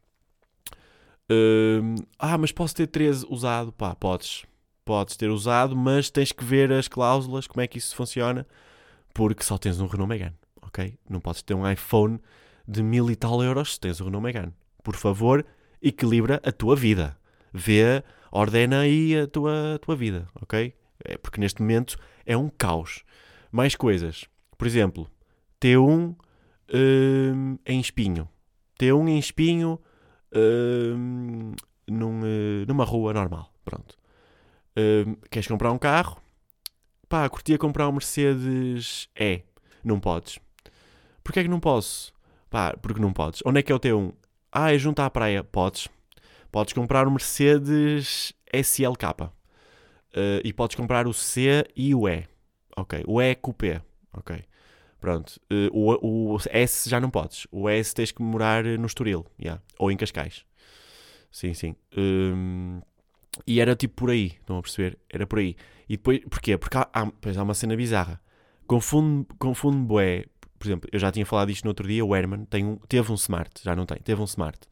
[1.30, 3.72] Hum, ah, mas posso ter 13 usado?
[3.72, 4.46] Pá, podes.
[4.84, 8.46] Podes ter usado, mas tens que ver as cláusulas, como é que isso funciona,
[9.14, 10.98] porque só tens um Renault Megane, ok?
[11.10, 12.20] Não podes ter um iPhone
[12.68, 14.54] de mil e tal euros se tens um Renault Megane.
[14.84, 15.44] Por favor,
[15.82, 17.18] equilibra a tua vida.
[17.52, 20.76] Vê, ordena aí a tua, a tua vida, ok?
[21.04, 23.04] É porque neste momento é um caos.
[23.52, 24.26] Mais coisas.
[24.58, 25.10] Por exemplo,
[25.60, 26.16] T1
[26.74, 28.30] hum, em espinho.
[28.80, 29.80] T1 em espinho
[30.34, 31.54] hum,
[31.88, 33.52] num, uh, numa rua normal.
[33.64, 33.98] Pronto.
[34.78, 36.22] Hum, queres comprar um carro?
[37.08, 39.44] Pá, curtia comprar um Mercedes E.
[39.84, 40.40] Não podes.
[41.24, 42.14] Porquê é que não posso?
[42.50, 43.42] Pá, porque não podes.
[43.46, 44.14] Onde é que é o T1?
[44.52, 45.44] Ah, é junto à praia.
[45.44, 45.88] Podes.
[46.52, 49.24] Podes comprar o Mercedes SLK.
[49.24, 52.26] Uh, e podes comprar o C e o E.
[52.76, 53.04] Ok.
[53.08, 53.82] O E é Coupé.
[54.14, 54.44] Ok.
[55.06, 55.40] Pronto.
[55.54, 57.46] Uh, o, o, S já não podes.
[57.52, 59.24] O S tens que morar no Estoril.
[59.40, 59.62] Yeah.
[59.78, 60.44] Ou em Cascais.
[61.32, 61.76] Sim, sim.
[61.96, 62.82] Um,
[63.46, 64.34] e era tipo por aí.
[64.40, 64.98] Estão a perceber?
[65.08, 65.56] Era por aí.
[65.88, 66.58] E depois, porquê?
[66.58, 68.20] Porque há, há, há uma cena bizarra.
[68.66, 70.26] Confundo, confundo bué.
[70.58, 72.04] Por exemplo, eu já tinha falado isto no outro dia.
[72.04, 73.62] O Herman tem um, teve um Smart.
[73.64, 74.00] Já não tem.
[74.00, 74.68] Teve um Smart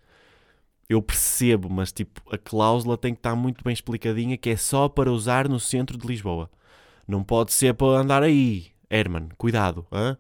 [0.90, 4.90] eu percebo, mas tipo, a cláusula tem que estar muito bem explicadinha que é só
[4.90, 6.50] para usar no centro de Lisboa.
[7.08, 8.73] Não pode ser para andar aí.
[8.94, 9.86] Herman, cuidado.
[9.92, 10.18] Hein?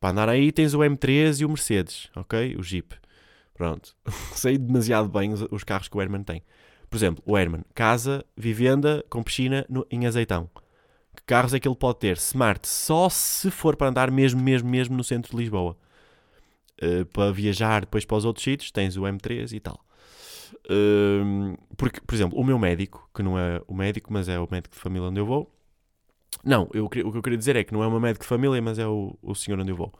[0.00, 2.56] Para andar aí tens o M3 e o Mercedes, ok?
[2.56, 2.94] O Jeep.
[3.54, 3.94] Pronto.
[4.34, 6.42] Sei demasiado bem os, os, carros que o Herman tem.
[6.90, 10.50] Por exemplo, o Herman, casa, vivenda com piscina no, em azeitão.
[11.14, 12.16] Que carros é que ele pode ter?
[12.16, 15.76] Smart, só se for para andar mesmo, mesmo, mesmo no centro de Lisboa.
[16.82, 19.78] Uh, para viajar depois para os outros sítios, tens o M3 e tal.
[20.66, 24.48] Uh, porque, por exemplo, o meu médico, que não é o médico, mas é o
[24.50, 25.48] médico de família onde eu vou.
[26.44, 28.78] Não, eu, o que eu queria dizer é que não é médico de família, mas
[28.78, 29.92] é o, o senhor onde eu vou.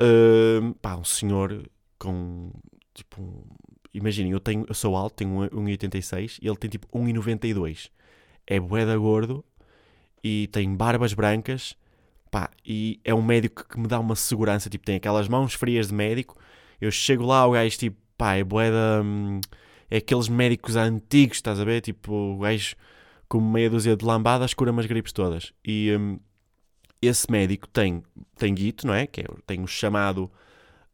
[0.00, 1.68] Uh, pá, um senhor
[1.98, 2.52] com
[2.94, 3.20] tipo.
[3.20, 3.42] Um,
[3.94, 7.90] Imaginem, eu, tenho, eu sou alto, tenho 1,86 e ele tem tipo 1,92.
[8.46, 9.44] É boeda gordo
[10.22, 11.74] e tem barbas brancas
[12.30, 15.88] Pá, e é um médico que me dá uma segurança, tipo, tem aquelas mãos frias
[15.88, 16.36] de médico.
[16.80, 19.02] Eu chego lá, o gajo, tipo, pá, é boeda.
[19.02, 19.40] Hum,
[19.90, 21.80] é aqueles médicos antigos, estás a ver?
[21.80, 22.76] Tipo, o gajo
[23.28, 25.52] com meia dúzia de lambadas cura umas gripes todas.
[25.64, 26.18] E hum,
[27.00, 28.02] esse médico tem,
[28.36, 29.06] tem guito, não é?
[29.06, 30.30] Que é, tem o chamado.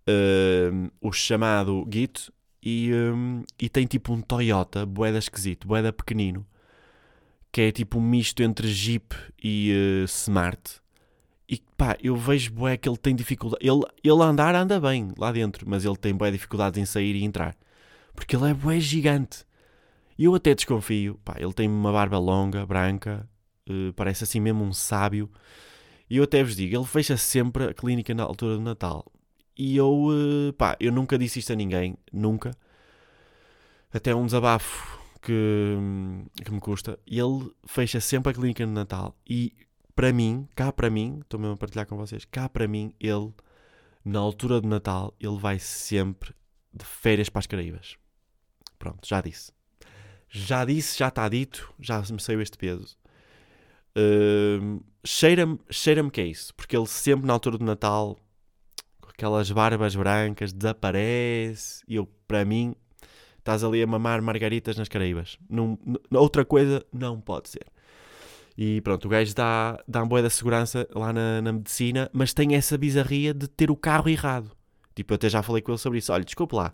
[0.07, 2.31] Uh, o chamado guito
[2.63, 6.47] e, um, e tem tipo um Toyota, boeda esquisito, boeda pequenino,
[7.51, 10.83] que é tipo um misto entre Jeep e uh, Smart
[11.49, 13.65] e pá, eu vejo bué que ele tem dificuldade.
[13.67, 17.25] Ele, ele andar anda bem lá dentro, mas ele tem bué dificuldades em sair e
[17.25, 17.57] entrar.
[18.15, 19.45] Porque ele é bué gigante.
[20.19, 21.21] E eu até desconfio.
[21.25, 23.29] Pá, ele tem uma barba longa, branca,
[23.69, 25.31] uh, parece assim mesmo um sábio.
[26.09, 29.05] E eu até vos digo, ele fecha sempre a clínica na altura do Natal.
[29.57, 32.53] E eu, uh, pá, eu nunca disse isto a ninguém, nunca.
[33.93, 35.77] Até um desabafo que,
[36.45, 36.99] que me custa.
[37.07, 39.17] Ele fecha sempre a clínica no Natal.
[39.29, 39.53] E
[39.95, 43.33] para mim, cá para mim, estou mesmo a partilhar com vocês, cá para mim, ele,
[44.05, 46.35] na altura de Natal, ele vai sempre
[46.73, 47.97] de férias para as Caraíbas.
[48.79, 49.54] Pronto, já disse.
[50.29, 52.97] Já disse, já está dito, já me saiu este peso.
[53.97, 58.19] Uh, cheira-me cheira que é isso, porque ele sempre na altura do Natal,
[59.01, 61.85] com aquelas barbas brancas, desaparece.
[61.87, 62.75] E eu, para mim,
[63.39, 65.39] estás ali a mamar margaritas nas Caraíbas.
[65.49, 65.79] Não,
[66.13, 67.67] outra coisa não pode ser.
[68.57, 72.33] E pronto, o gajo dá, dá uma boa da segurança lá na, na, medicina, mas
[72.33, 74.51] tem essa bizarria de ter o carro errado.
[74.95, 76.13] Tipo, eu até já falei com ele sobre isso.
[76.13, 76.73] Olha, desculpe lá,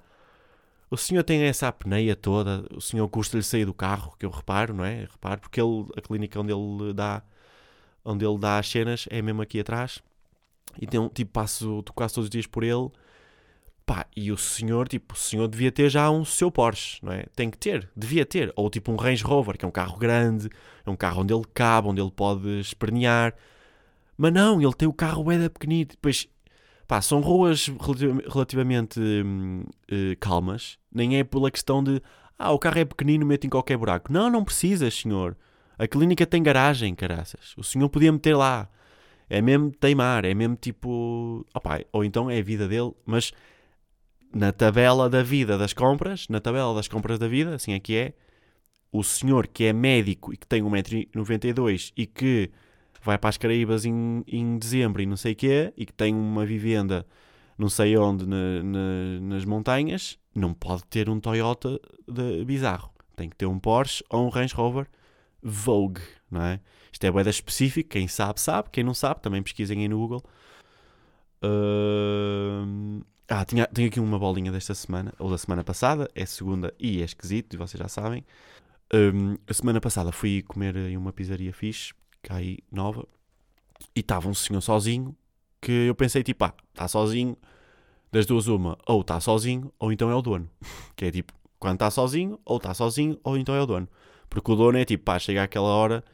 [0.91, 4.75] o senhor tem essa apneia toda, o senhor custa-lhe sair do carro, que eu reparo,
[4.75, 5.07] não é?
[5.11, 7.23] Reparo, porque ele, a clínica onde ele dá
[8.05, 10.03] onde ele dá as cenas é mesmo aqui atrás.
[10.81, 12.91] E tem um, tipo, passo quase todos os dias por ele
[13.91, 17.25] Pá, e o senhor, tipo, o senhor devia ter já um seu Porsche, não é?
[17.35, 18.53] Tem que ter, devia ter.
[18.55, 20.49] Ou tipo um Range Rover, que é um carro grande,
[20.87, 23.35] é um carro onde ele cabe, onde ele pode espernear.
[24.17, 25.97] Mas não, ele tem o carro é da pequenito.
[25.97, 26.29] Depois,
[26.91, 27.71] pá, são ruas
[28.29, 30.77] relativamente hum, uh, calmas.
[30.93, 32.03] Nem é pela questão de,
[32.37, 34.13] ah, o carro é pequenino, mete em qualquer buraco.
[34.13, 35.37] Não, não precisas, senhor.
[35.79, 37.55] A clínica tem garagem, caraças.
[37.57, 38.69] O senhor podia meter lá.
[39.29, 41.47] É mesmo teimar, é mesmo tipo.
[41.55, 43.33] Opá, ou então é a vida dele, mas
[44.35, 47.95] na tabela da vida das compras, na tabela das compras da vida, assim é que
[47.95, 48.15] é,
[48.91, 52.51] o senhor que é médico e que tem 1,92m e que
[53.03, 56.15] vai para as Caraíbas em, em dezembro e não sei o quê, e que tem
[56.15, 57.07] uma vivenda
[57.59, 62.91] não sei onde na, na, nas montanhas, não pode ter um Toyota de, bizarro.
[63.15, 64.87] Tem que ter um Porsche ou um Range Rover
[65.43, 66.61] Vogue, não é?
[66.91, 70.25] Isto é bem específico, quem sabe, sabe, quem não sabe, também pesquisem aí no Google.
[71.43, 76.75] Uh, Ah, tinha, tenho aqui uma bolinha desta semana, ou da semana passada, é segunda
[76.81, 78.25] e é esquisito, vocês já sabem.
[78.93, 83.07] Um, a semana passada fui comer em uma pizzaria fixe, cá aí, nova,
[83.95, 85.17] e estava um senhor sozinho,
[85.61, 87.37] que eu pensei tipo, ah, está sozinho,
[88.13, 90.49] das duas uma, ou está sozinho, ou então é o dono.
[90.97, 93.89] que é tipo, quando está sozinho, ou está sozinho, ou então é o dono.
[94.29, 96.05] Porque o dono é tipo, pá, chega àquela hora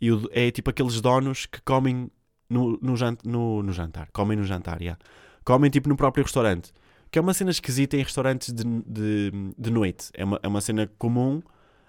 [0.00, 2.10] e é tipo aqueles donos que comem
[2.48, 4.08] no, no, jant, no, no jantar.
[4.12, 4.98] Comem no jantar, yeah.
[5.44, 6.72] Comem tipo no próprio restaurante.
[7.10, 10.10] Que é uma cena esquisita em restaurantes de, de, de noite.
[10.14, 11.42] É uma, é uma cena comum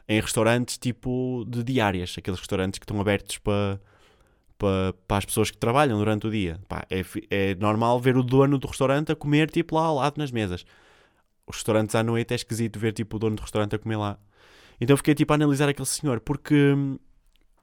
[0.10, 2.16] em restaurantes tipo de diárias.
[2.18, 3.80] Aqueles restaurantes que estão abertos para
[4.60, 6.60] para, as pessoas que trabalham durante o dia.
[6.68, 10.18] Pá, é, é normal ver o dono do restaurante a comer tipo lá ao lado
[10.18, 10.66] nas mesas.
[11.48, 14.20] Os restaurantes à noite é esquisito ver tipo o dono do restaurante a comer lá.
[14.82, 17.00] Então fiquei tipo a analisar aquele senhor porque hum,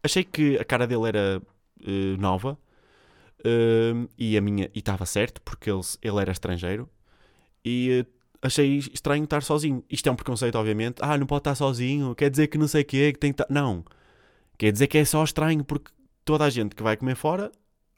[0.02, 1.42] achei que a cara dele era
[1.86, 2.58] uh, nova
[3.40, 6.88] uh, e a minha e estava certo porque ele, ele era estrangeiro
[7.64, 9.84] e uh, achei estranho estar sozinho.
[9.90, 10.96] Isto é um preconceito, obviamente.
[11.00, 13.42] Ah, não pode estar sozinho, quer dizer que não sei o que que tem que
[13.42, 13.52] estar.
[13.52, 13.84] Não.
[14.58, 15.90] Quer dizer que é só estranho porque
[16.24, 17.52] toda a gente que vai comer fora,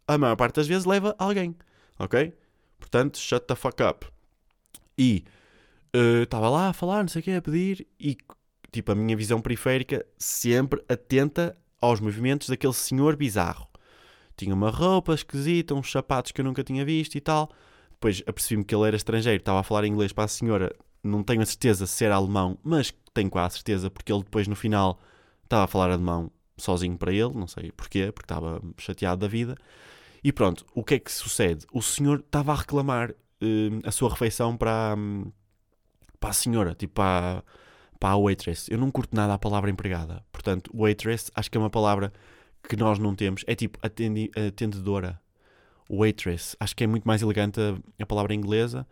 [0.07, 1.55] a maior parte das vezes leva alguém.
[1.99, 2.33] Ok?
[2.79, 4.07] Portanto, shut the fuck up.
[4.97, 5.25] E
[6.25, 8.17] estava uh, lá a falar, não sei o que, a pedir, e
[8.71, 13.69] tipo, a minha visão periférica sempre atenta aos movimentos daquele senhor bizarro.
[14.37, 17.51] Tinha uma roupa esquisita, uns sapatos que eu nunca tinha visto e tal.
[17.99, 20.75] Depois apercebi-me que ele era estrangeiro, estava a falar inglês para a senhora.
[21.03, 24.55] Não tenho a certeza se era alemão, mas tenho quase certeza, porque ele depois no
[24.55, 25.01] final
[25.43, 29.57] estava a falar alemão sozinho para ele, não sei porquê, porque estava chateado da vida.
[30.23, 31.67] E pronto, o que é que sucede?
[31.73, 35.33] O senhor estava a reclamar uh, a sua refeição para, um,
[36.21, 37.43] para a senhora, tipo para,
[37.99, 38.71] para a waitress.
[38.71, 40.25] Eu não curto nada a palavra empregada.
[40.31, 42.13] Portanto, waitress acho que é uma palavra
[42.69, 43.45] que nós não temos.
[43.47, 45.21] É tipo atendi, atendedora.
[45.91, 46.57] Waitress.
[46.61, 48.87] Acho que é muito mais elegante a, a palavra inglesa.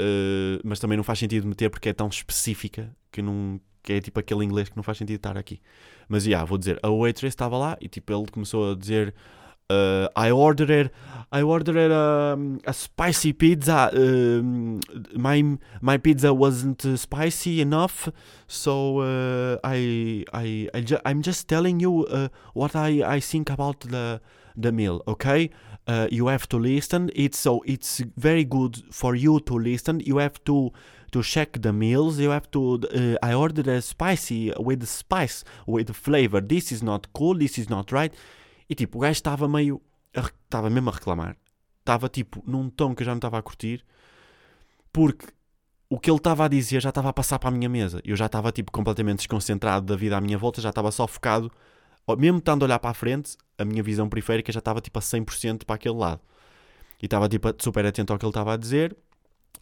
[0.00, 4.00] Uh, mas também não faz sentido meter porque é tão específica que não que é
[4.00, 5.60] tipo aquele inglês que não faz sentido estar aqui.
[6.08, 9.14] Mas já, yeah, vou dizer, a waitress estava lá e tipo ele começou a dizer
[9.70, 10.90] uh, I ordered
[11.32, 12.36] I ordered a,
[12.66, 13.90] a spicy pizza.
[13.92, 14.42] Uh,
[15.18, 18.08] my my pizza wasn't spicy enough,
[18.46, 20.68] so uh, I I,
[21.04, 24.20] I just telling you uh, what I, I think about the
[24.56, 25.02] the meal.
[25.08, 25.50] Okay,
[25.86, 27.10] uh, you have to listen.
[27.14, 30.00] It's so it's very good for you to listen.
[30.04, 30.72] You have to
[31.12, 32.18] to check the meals.
[32.18, 32.80] You have to.
[32.92, 36.40] Uh, I ordered a spicy with spice with flavor.
[36.40, 37.38] This is not cool.
[37.38, 38.14] This is not right.
[38.68, 39.80] E tipo, o gajo estava meio.
[40.14, 41.36] Estava mesmo a reclamar.
[41.80, 43.84] Estava tipo num tom que eu já não estava a curtir.
[44.92, 45.26] Porque
[45.88, 48.00] o que ele estava a dizer já estava a passar para a minha mesa.
[48.04, 50.60] Eu já estava tipo completamente desconcentrado da vida à minha volta.
[50.60, 51.50] Já estava só focado.
[52.18, 55.02] Mesmo estando a olhar para a frente, a minha visão periférica já estava tipo a
[55.02, 56.20] 100% para aquele lado.
[57.02, 58.96] E estava tipo super atento ao que ele estava a dizer.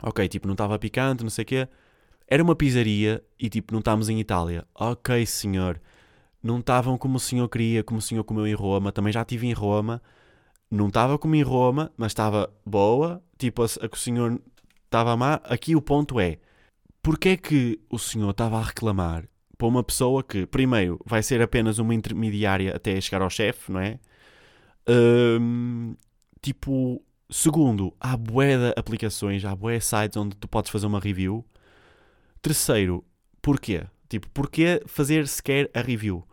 [0.03, 1.69] Ok, tipo, não estava picante, não sei o quê.
[2.29, 4.67] Era uma pizzaria e tipo, não estávamos em Itália.
[4.75, 5.81] Ok, senhor
[6.45, 8.93] não estavam como o senhor queria, como o senhor comeu em Roma.
[8.93, 10.03] Também já estive em Roma.
[10.71, 13.23] Não estava como em Roma, mas estava boa.
[13.39, 14.39] Tipo, a, que o senhor
[14.85, 15.41] estava má.
[15.45, 16.39] Aqui o ponto é:
[17.03, 19.25] porque é que o senhor estava a reclamar
[19.57, 23.81] para uma pessoa que, primeiro, vai ser apenas uma intermediária até chegar ao chefe, não
[23.81, 23.99] é?
[24.89, 25.95] Um,
[26.43, 31.45] tipo, segundo, há bué de aplicações, há bué sites onde tu podes fazer uma review.
[32.43, 33.05] Terceiro,
[33.41, 33.85] porquê?
[34.09, 36.27] Tipo, porquê fazer sequer a review?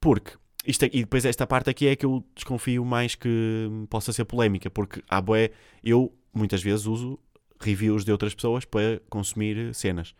[0.00, 0.32] Porque,
[0.64, 4.70] isto, e depois esta parte aqui é que eu desconfio mais que possa ser polémica,
[4.70, 5.50] porque há boé,
[5.82, 7.18] eu muitas vezes uso
[7.60, 10.14] reviews de outras pessoas para consumir cenas.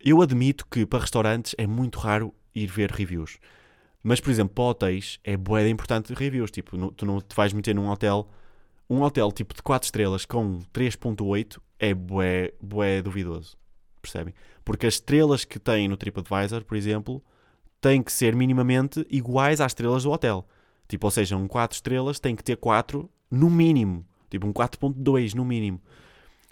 [0.00, 3.38] Eu admito que para restaurantes é muito raro ir ver reviews.
[4.02, 6.50] Mas, por exemplo, para hotéis é bué importante reviews.
[6.50, 8.28] Tipo, no, tu não te vais meter num hotel...
[8.88, 13.56] Um hotel tipo de 4 estrelas com 3.8 é bué, bué duvidoso.
[14.00, 14.32] Percebem?
[14.64, 17.20] Porque as estrelas que tem no TripAdvisor, por exemplo,
[17.80, 20.46] têm que ser minimamente iguais às estrelas do hotel.
[20.86, 24.06] Tipo, ou seja, um 4 estrelas tem que ter 4 no mínimo.
[24.30, 25.80] Tipo, um 4.2 no mínimo.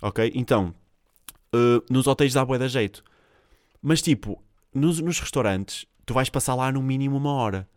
[0.02, 0.32] Ok?
[0.34, 0.74] Então,
[1.54, 3.04] uh, nos hotéis dá boa da jeito.
[3.84, 4.42] Mas, tipo,
[4.74, 7.68] nos, nos restaurantes, tu vais passar lá no mínimo uma hora.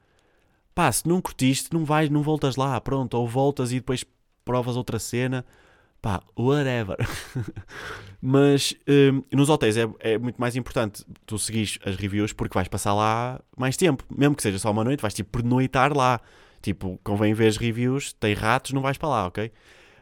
[0.73, 3.15] Pá, se não curtiste, não vais, não voltas lá, pronto.
[3.15, 4.05] Ou voltas e depois
[4.45, 5.45] provas outra cena
[6.01, 6.97] pá, whatever.
[8.21, 12.67] Mas um, nos hotéis é, é, muito mais importante tu seguires as reviews porque vais
[12.67, 14.03] passar lá mais tempo.
[14.09, 16.19] Mesmo que seja só uma noite, vais tipo pernoitar lá.
[16.61, 19.51] Tipo, convém ver as reviews, tem ratos, não vais para lá, ok?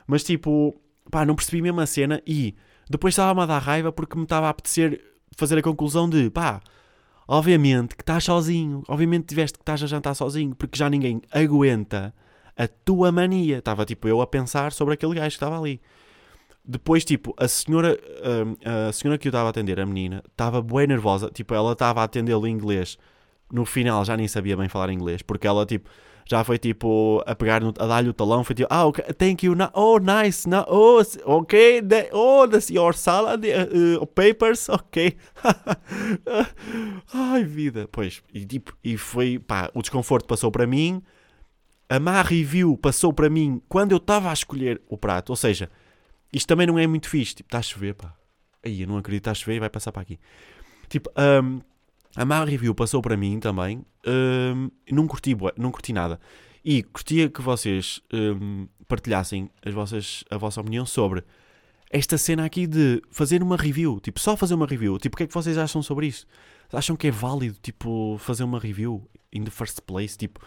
[0.07, 0.79] Mas tipo,
[1.11, 2.55] pá, não percebi mesmo a cena e
[2.89, 5.03] depois estava-me a dar raiva porque me estava a apetecer
[5.35, 6.61] fazer a conclusão de pá,
[7.27, 12.13] obviamente que estás sozinho, obviamente tiveste que estás a jantar sozinho porque já ninguém aguenta
[12.57, 13.59] a tua mania.
[13.59, 15.81] Estava tipo eu a pensar sobre aquele gajo que estava ali.
[16.67, 17.97] depois, tipo, a senhora,
[18.45, 18.55] hum,
[18.89, 21.29] a senhora que eu estava a atender, a menina, estava bem nervosa.
[21.29, 22.97] Tipo, ela estava a atendê-lo em inglês.
[23.51, 25.89] No final já nem sabia bem falar inglês, porque ela, tipo,
[26.25, 29.45] já foi tipo a pegar, no, a dar-lhe o talão, foi tipo, ah, okay, thank
[29.45, 35.15] you, oh, nice, oh, ok, the, oh, that's your salad, uh, uh, papers, ok.
[37.13, 37.87] Ai, vida.
[37.91, 41.01] Pois, e tipo, e foi, pá, o desconforto passou para mim,
[41.87, 45.69] a má review passou para mim quando eu estava a escolher o prato, ou seja,
[46.33, 47.35] isto também não é muito fixe.
[47.35, 48.13] Tipo, está a chover, pá.
[48.63, 50.19] Aí, eu não acredito, está a chover e vai passar para aqui.
[50.89, 51.61] Tipo, um,
[52.15, 53.83] a má review passou para mim também.
[54.05, 56.19] Um, não, curti, não curti nada.
[56.63, 61.23] E curtia que vocês um, partilhassem as vossas, a vossa opinião sobre
[61.91, 63.99] esta cena aqui de fazer uma review.
[63.99, 64.97] Tipo, só fazer uma review.
[64.97, 66.25] Tipo, o que é que vocês acham sobre isso?
[66.71, 70.17] Acham que é válido, tipo, fazer uma review in the first place?
[70.17, 70.39] Tipo,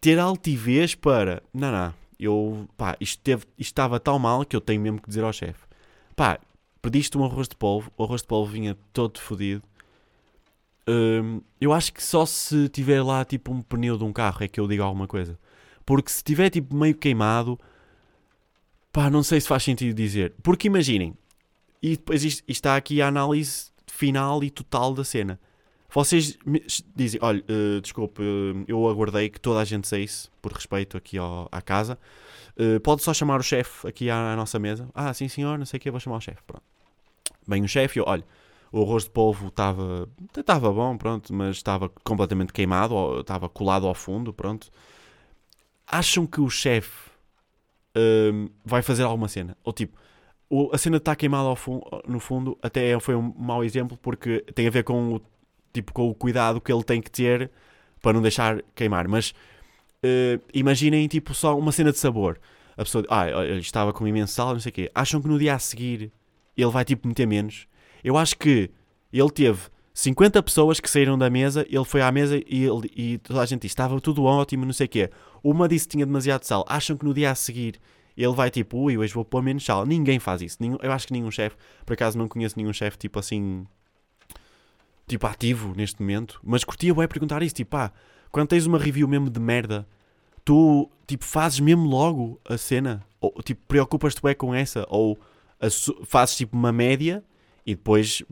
[0.00, 1.42] ter altivez para...
[1.52, 5.08] Não, não eu, pá, isto, teve, isto estava tão mal que eu tenho mesmo que
[5.08, 5.60] dizer ao chefe:
[6.14, 6.38] pá,
[6.80, 9.62] pediste um arroz de polvo, o arroz de polvo vinha todo fodido.
[10.88, 14.48] Hum, eu acho que só se tiver lá tipo um pneu de um carro é
[14.48, 15.38] que eu digo alguma coisa.
[15.84, 17.58] Porque se tiver tipo meio queimado,
[18.92, 20.34] pá, não sei se faz sentido dizer.
[20.42, 21.14] Porque imaginem,
[21.82, 25.40] e depois isto, está aqui a análise final e total da cena.
[25.88, 26.36] Vocês
[26.94, 31.16] dizem, olha, uh, desculpe, uh, eu aguardei que toda a gente saísse, por respeito aqui
[31.16, 31.98] ao, à casa.
[32.58, 34.88] Uh, pode só chamar o chefe aqui à, à, nossa mesa.
[34.94, 36.42] Ah, sim senhor, não sei o que, vou chamar o chefe.
[36.46, 36.64] Pronto.
[37.46, 38.24] Bem, o chefe, olha,
[38.78, 43.94] o arroz de polvo estava estava bom, pronto, mas estava completamente queimado, estava colado ao
[43.94, 44.70] fundo, pronto.
[45.86, 47.10] Acham que o chefe
[47.96, 49.56] uh, vai fazer alguma cena?
[49.64, 49.96] Ou tipo,
[50.50, 54.66] o, a cena está queimada fu no fundo, até foi um mau exemplo porque tem
[54.66, 55.20] a ver com o
[55.72, 57.50] tipo, com o cuidado que ele tem que ter
[58.02, 59.08] para não deixar queimar.
[59.08, 62.38] Mas uh, imaginem, tipo, só uma cena de sabor.
[62.76, 63.26] A pessoa, ah,
[63.58, 64.90] estava com imenso sal, não sei o quê.
[64.94, 66.12] Acham que no dia a seguir
[66.56, 67.66] ele vai, tipo, meter menos?
[68.06, 68.70] Eu acho que
[69.12, 73.18] ele teve 50 pessoas que saíram da mesa, ele foi à mesa e, ele, e
[73.18, 75.10] toda a gente disse, estava tudo ótimo, não sei o quê.
[75.42, 76.64] Uma disse que tinha demasiado sal.
[76.68, 77.80] Acham que no dia a seguir
[78.16, 79.84] ele vai tipo, ui, hoje vou pôr menos sal.
[79.84, 80.58] Ninguém faz isso.
[80.80, 83.66] eu acho que nenhum chefe, por acaso não conheço nenhum chefe tipo assim
[85.08, 86.38] tipo, ativo neste momento.
[86.44, 87.90] Mas curtia é perguntar isso, tipo, pá,
[88.30, 89.84] quando tens uma review mesmo de merda,
[90.44, 93.04] tu, tipo, fazes mesmo logo a cena?
[93.20, 94.86] Ou, tipo, preocupas-te bem com essa?
[94.88, 95.18] Ou
[96.04, 97.24] fazes, tipo, uma média
[97.66, 98.22] e depois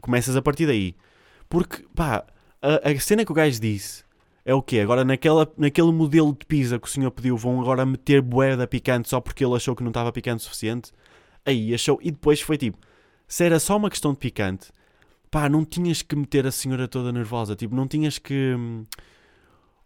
[0.00, 0.94] começas a partir daí?
[1.48, 2.24] Porque, pá,
[2.60, 4.04] a, a cena que o gajo disse
[4.44, 4.80] é o quê?
[4.80, 9.08] Agora naquela, naquele modelo de pizza que o senhor pediu vão agora meter boeda picante
[9.08, 10.92] só porque ele achou que não estava picante o suficiente?
[11.44, 11.98] Aí achou.
[12.02, 12.78] E depois foi tipo,
[13.26, 14.70] se era só uma questão de picante,
[15.30, 18.54] pá, não tinhas que meter a senhora toda nervosa, tipo, não tinhas que.
[18.56, 18.84] Hum,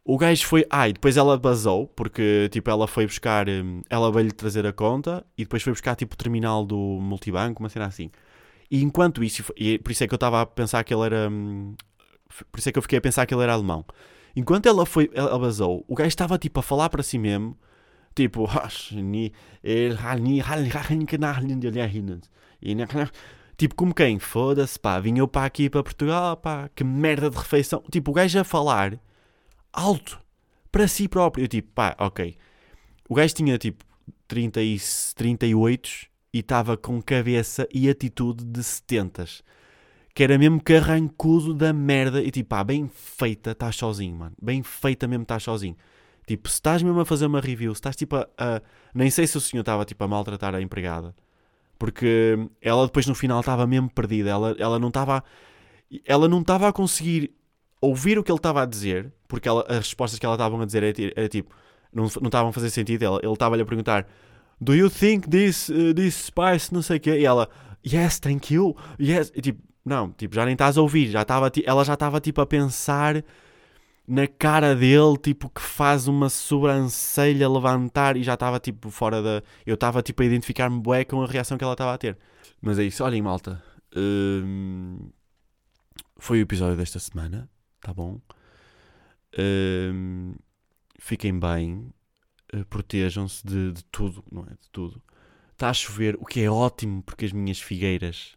[0.04, 0.66] o gajo foi.
[0.70, 3.48] Ah, e depois ela basou, porque tipo, ela foi buscar.
[3.48, 7.62] Hum, ela veio-lhe trazer a conta e depois foi buscar tipo o terminal do multibanco,
[7.62, 8.10] uma cena assim.
[8.70, 11.28] E enquanto isso, e por isso é que eu estava a pensar que ele era.
[11.28, 11.74] Hum,
[12.52, 13.84] por isso é que eu fiquei a pensar que ele era alemão.
[14.36, 17.58] Enquanto ela foi, ela basou, o gajo estava tipo a falar para si mesmo,
[18.14, 18.48] tipo,
[23.56, 24.18] Tipo, como quem?
[24.18, 27.82] Foda-se, pá, vim eu para aqui, para Portugal, pá, que merda de refeição.
[27.90, 28.98] Tipo, o gajo a falar
[29.70, 30.18] alto
[30.72, 31.44] para si próprio.
[31.44, 32.38] Eu, tipo, pá, ok.
[33.08, 33.84] O gajo tinha, tipo,
[34.26, 34.78] 30 e
[35.14, 39.24] 38 e estava com cabeça e atitude de 70
[40.14, 42.22] que era mesmo carrancudo da merda.
[42.22, 44.34] E tipo, pá, bem feita, estás sozinho, mano.
[44.40, 45.76] Bem feita mesmo, estás sozinho.
[46.26, 48.28] Tipo, se estás mesmo a fazer uma review, se estás tipo a.
[48.38, 48.62] a
[48.94, 51.14] nem sei se o senhor estava tipo a maltratar a empregada.
[51.78, 54.30] Porque ela depois no final estava mesmo perdida.
[54.30, 55.24] Ela, ela não estava.
[56.04, 57.32] Ela não estava a conseguir
[57.80, 60.66] ouvir o que ele estava a dizer, porque ela, as respostas que ela estavam a
[60.66, 61.54] dizer era, era tipo,
[61.92, 63.04] não, não estavam a fazer sentido.
[63.04, 64.06] Ela, ele estava-lhe a perguntar:
[64.60, 67.18] Do you think this, uh, this spice, não sei o quê?
[67.20, 67.48] E ela,
[67.86, 68.76] Yes, thank you.
[69.00, 69.32] Yes.
[69.34, 71.08] E, tipo, não, tipo, já nem estás a ouvir.
[71.08, 73.24] Já estava, ela já estava tipo a pensar
[74.06, 79.42] na cara dele, tipo, que faz uma sobrancelha levantar e já estava, tipo, fora da...
[79.64, 82.18] Eu estava, tipo, a identificar-me bué com a reação que ela estava a ter.
[82.60, 83.04] Mas é isso.
[83.04, 83.62] Olhem, malta.
[83.96, 85.10] Hum,
[86.18, 87.48] foi o episódio desta semana.
[87.80, 88.20] Tá bom?
[89.38, 90.34] Hum,
[90.98, 91.92] fiquem bem.
[92.54, 94.50] Uh, Protejam-se de, de tudo, não é?
[94.50, 95.02] De tudo.
[95.52, 98.36] Está a chover, o que é ótimo, porque as minhas figueiras...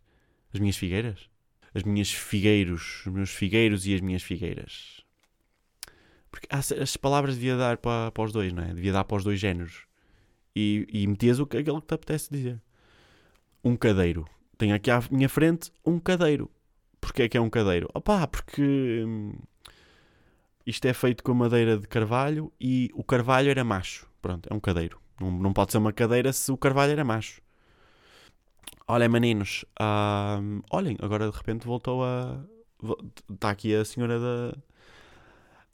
[0.53, 1.29] As minhas figueiras?
[1.73, 5.03] As minhas figueiros, os meus figueiros e as minhas figueiras
[6.33, 8.73] porque as palavras devia dar para, para os dois, não é?
[8.73, 9.85] Devia dar para os dois géneros.
[10.55, 12.59] E, e metias o, aquele que te apetece dizer.
[13.63, 14.27] Um cadeiro.
[14.57, 16.49] Tenho aqui à minha frente um cadeiro.
[16.99, 17.87] Porquê é que é um cadeiro?
[17.93, 19.33] Opá, porque hum,
[20.65, 24.07] isto é feito com madeira de carvalho e o carvalho era macho.
[24.21, 24.99] Pronto, é um cadeiro.
[25.19, 27.41] Não, não pode ser uma cadeira se o carvalho era macho.
[28.87, 32.39] olhem, meninos, ahm, olhem, agora de repente voltou a.
[33.31, 34.57] Está aqui a senhora da.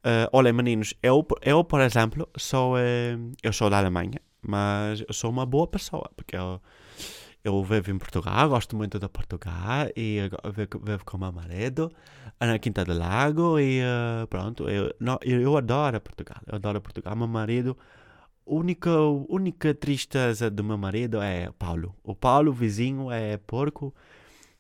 [0.04, 2.78] Ah, olhem, meninos, eu, eu por exemplo, sou.
[2.78, 6.62] eh, eu sou da Alemanha, mas eu sou uma boa pessoa, porque eu,
[7.44, 10.20] eu vivo em Portugal, gosto muito de Portugal e
[10.54, 11.92] vivo, com meu marido
[12.40, 16.82] na Quinta do Lago e ah, pronto, eu, não, eu, eu adoro Portugal, eu adoro
[16.82, 17.16] Portugal.
[17.16, 17.78] Meu marido,
[18.46, 18.92] única,
[19.28, 21.96] única tristeza do meu marido é Paulo.
[22.04, 23.94] O Paulo, vizinho, é porco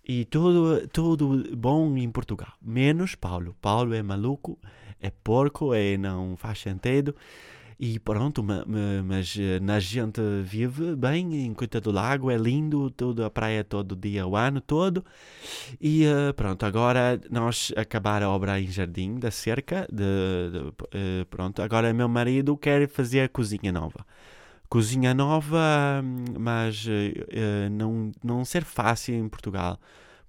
[0.03, 3.55] e tudo, tudo bom em Portugal, menos Paulo.
[3.61, 4.57] Paulo é maluco,
[4.99, 7.15] é porco e não faz sentido.
[7.81, 12.35] E pronto, ma- ma- mas eh, na gente vive bem em Coita do Lago, é
[12.37, 15.05] lindo, tudo, a praia todo dia, o ano todo.
[15.81, 20.03] E eh, pronto, agora nós acabar a obra em Jardim da cerca, de,
[20.51, 24.05] de- eh, pronto, agora meu marido quer fazer a cozinha nova.
[24.69, 29.79] Cozinha nova, hum, mas eh, não, não ser fácil em Portugal.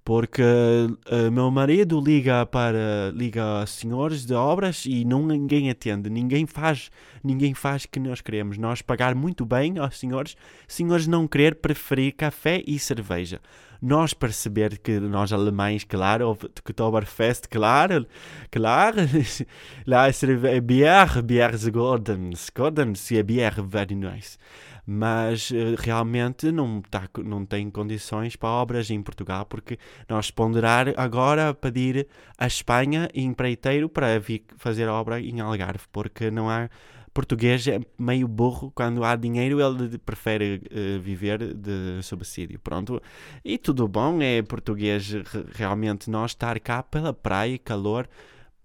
[0.03, 6.47] Porque eh, meu marido liga para liga senhores de obras e não ninguém atende, ninguém
[6.47, 6.89] faz,
[7.23, 8.57] ninguém faz que nós queremos.
[8.57, 10.35] Nós pagar muito bem aos senhores,
[10.67, 13.39] senhores não querer preferir café e cerveja.
[13.79, 18.05] Nós perceber que nós alemães, claro, Oktoberfest, claro,
[18.51, 18.97] claro,
[19.87, 24.37] lá é cerve- Bier, Bier is golden, golden, se é Bier, very nice
[24.85, 29.77] mas eh, realmente não, tá, não tem condições para obras em Portugal, porque
[30.09, 32.07] nós ponderar agora pedir
[32.37, 36.69] a Espanha empreiteiro para vir fazer obra em Algarve, porque não há
[37.13, 43.01] português é meio burro, quando há dinheiro ele prefere eh, viver de subsídio, pronto.
[43.43, 48.07] E tudo bom, é português re- realmente nós estar cá pela praia, calor,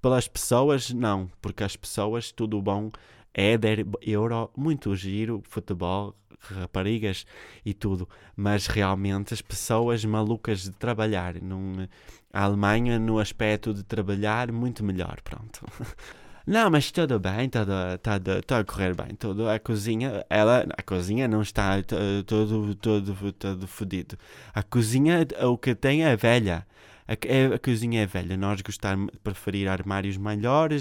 [0.01, 2.91] pelas pessoas, não, porque as pessoas, tudo bom,
[3.37, 7.27] é 10 euro, muito giro, futebol, raparigas
[7.65, 11.87] e tudo, mas realmente as pessoas malucas de trabalhar, num,
[12.33, 15.67] a Alemanha no aspecto de trabalhar muito melhor, pronto.
[16.47, 21.27] Não, mas tudo bem, tudo, tudo a correr bem, tudo, a cozinha, ela, a cozinha
[21.27, 21.83] não está
[22.25, 24.17] todo, todo, todo fodido.
[24.55, 26.65] A cozinha, o que tem é velha.
[27.09, 28.37] A, c- é- a cozinha é velha.
[28.37, 30.17] Nós gostamos de preferir armários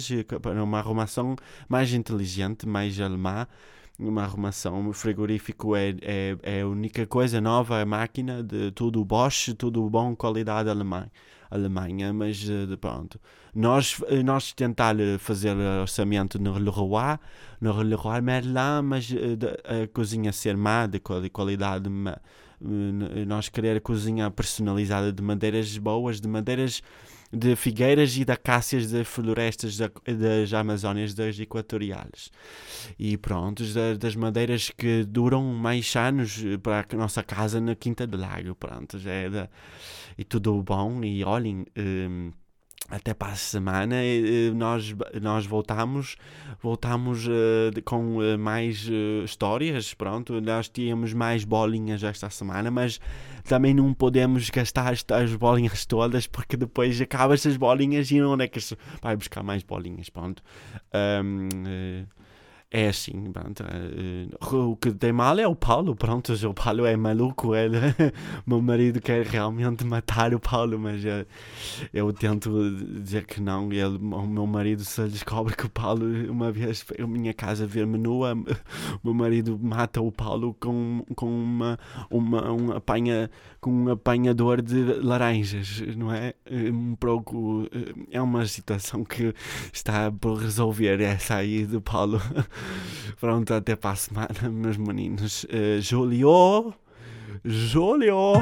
[0.09, 1.35] e co- para uma arrumação
[1.69, 3.47] mais inteligente, mais alemã.
[3.97, 9.05] Uma arrumação, o frigorífico é, é, é a única coisa nova, a máquina de tudo
[9.05, 11.07] Bosch, tudo bom, qualidade alemã.
[11.49, 13.17] Alemanha, mas eh, de- pronto.
[13.53, 17.17] Nós, eh, nós tentar eh, fazer eh, orçamento no Leroy,
[17.61, 22.17] no Leroy Merlin, mas eh, a cozinha ser má, de quali- qualidade má.
[22.61, 26.81] Eh, Nós querer cozinha personalizada de madeiras boas, de madeiras
[27.33, 32.31] de figueiras e de acácias de florestas da- das Amazónias das Equatoriais.
[32.97, 37.75] E pronto, da- das madeiras que duram mais anos eh, para a nossa casa na
[37.75, 38.55] Quinta do Lago.
[38.55, 39.49] Pronto, já é da-
[40.17, 41.03] e tudo bom.
[41.03, 42.31] E olhem, hum,
[42.89, 46.15] até para a semana eh, nós, nós voltamos,
[46.61, 49.93] voltamos eh, de- com eh, mais eh, histórias.
[49.93, 52.99] Pronto, nós tínhamos mais bolinhas esta semana, mas
[53.43, 58.43] também não podemos gastar as, as bolinhas todas porque depois acabam as bolinhas e onde
[58.45, 58.59] é que
[59.01, 60.09] vai buscar mais bolinhas?
[60.09, 60.43] Pronto.
[60.93, 62.03] Eh,
[62.77, 63.63] é assim, pronto.
[63.63, 66.33] eh, o que tem mal é o Paulo, pronto.
[66.33, 67.55] O Paulo é maluco.
[67.55, 67.77] Ele,
[68.45, 71.25] meu marido quer realmente matar o Paulo, mas eh,
[71.93, 72.49] eu tento
[73.01, 73.71] dizer que não.
[73.71, 77.65] Ele, o meu marido, se descobre que o Paulo, uma vez foi a minha casa
[77.65, 78.35] ver-me nua,
[79.03, 83.29] meu marido mata o Paulo com, com uma, uma, um apanha,
[83.61, 86.33] com um apanhador de laranjas, não é?
[86.45, 87.67] Eh, Um pouco.
[88.11, 89.33] É uma situação que
[89.71, 92.19] está por resolver essa aí do Paulo.
[93.19, 95.45] Pronto, até para a semana, meus meninos.
[95.45, 96.73] Uh, Julio!
[97.43, 98.33] Julio!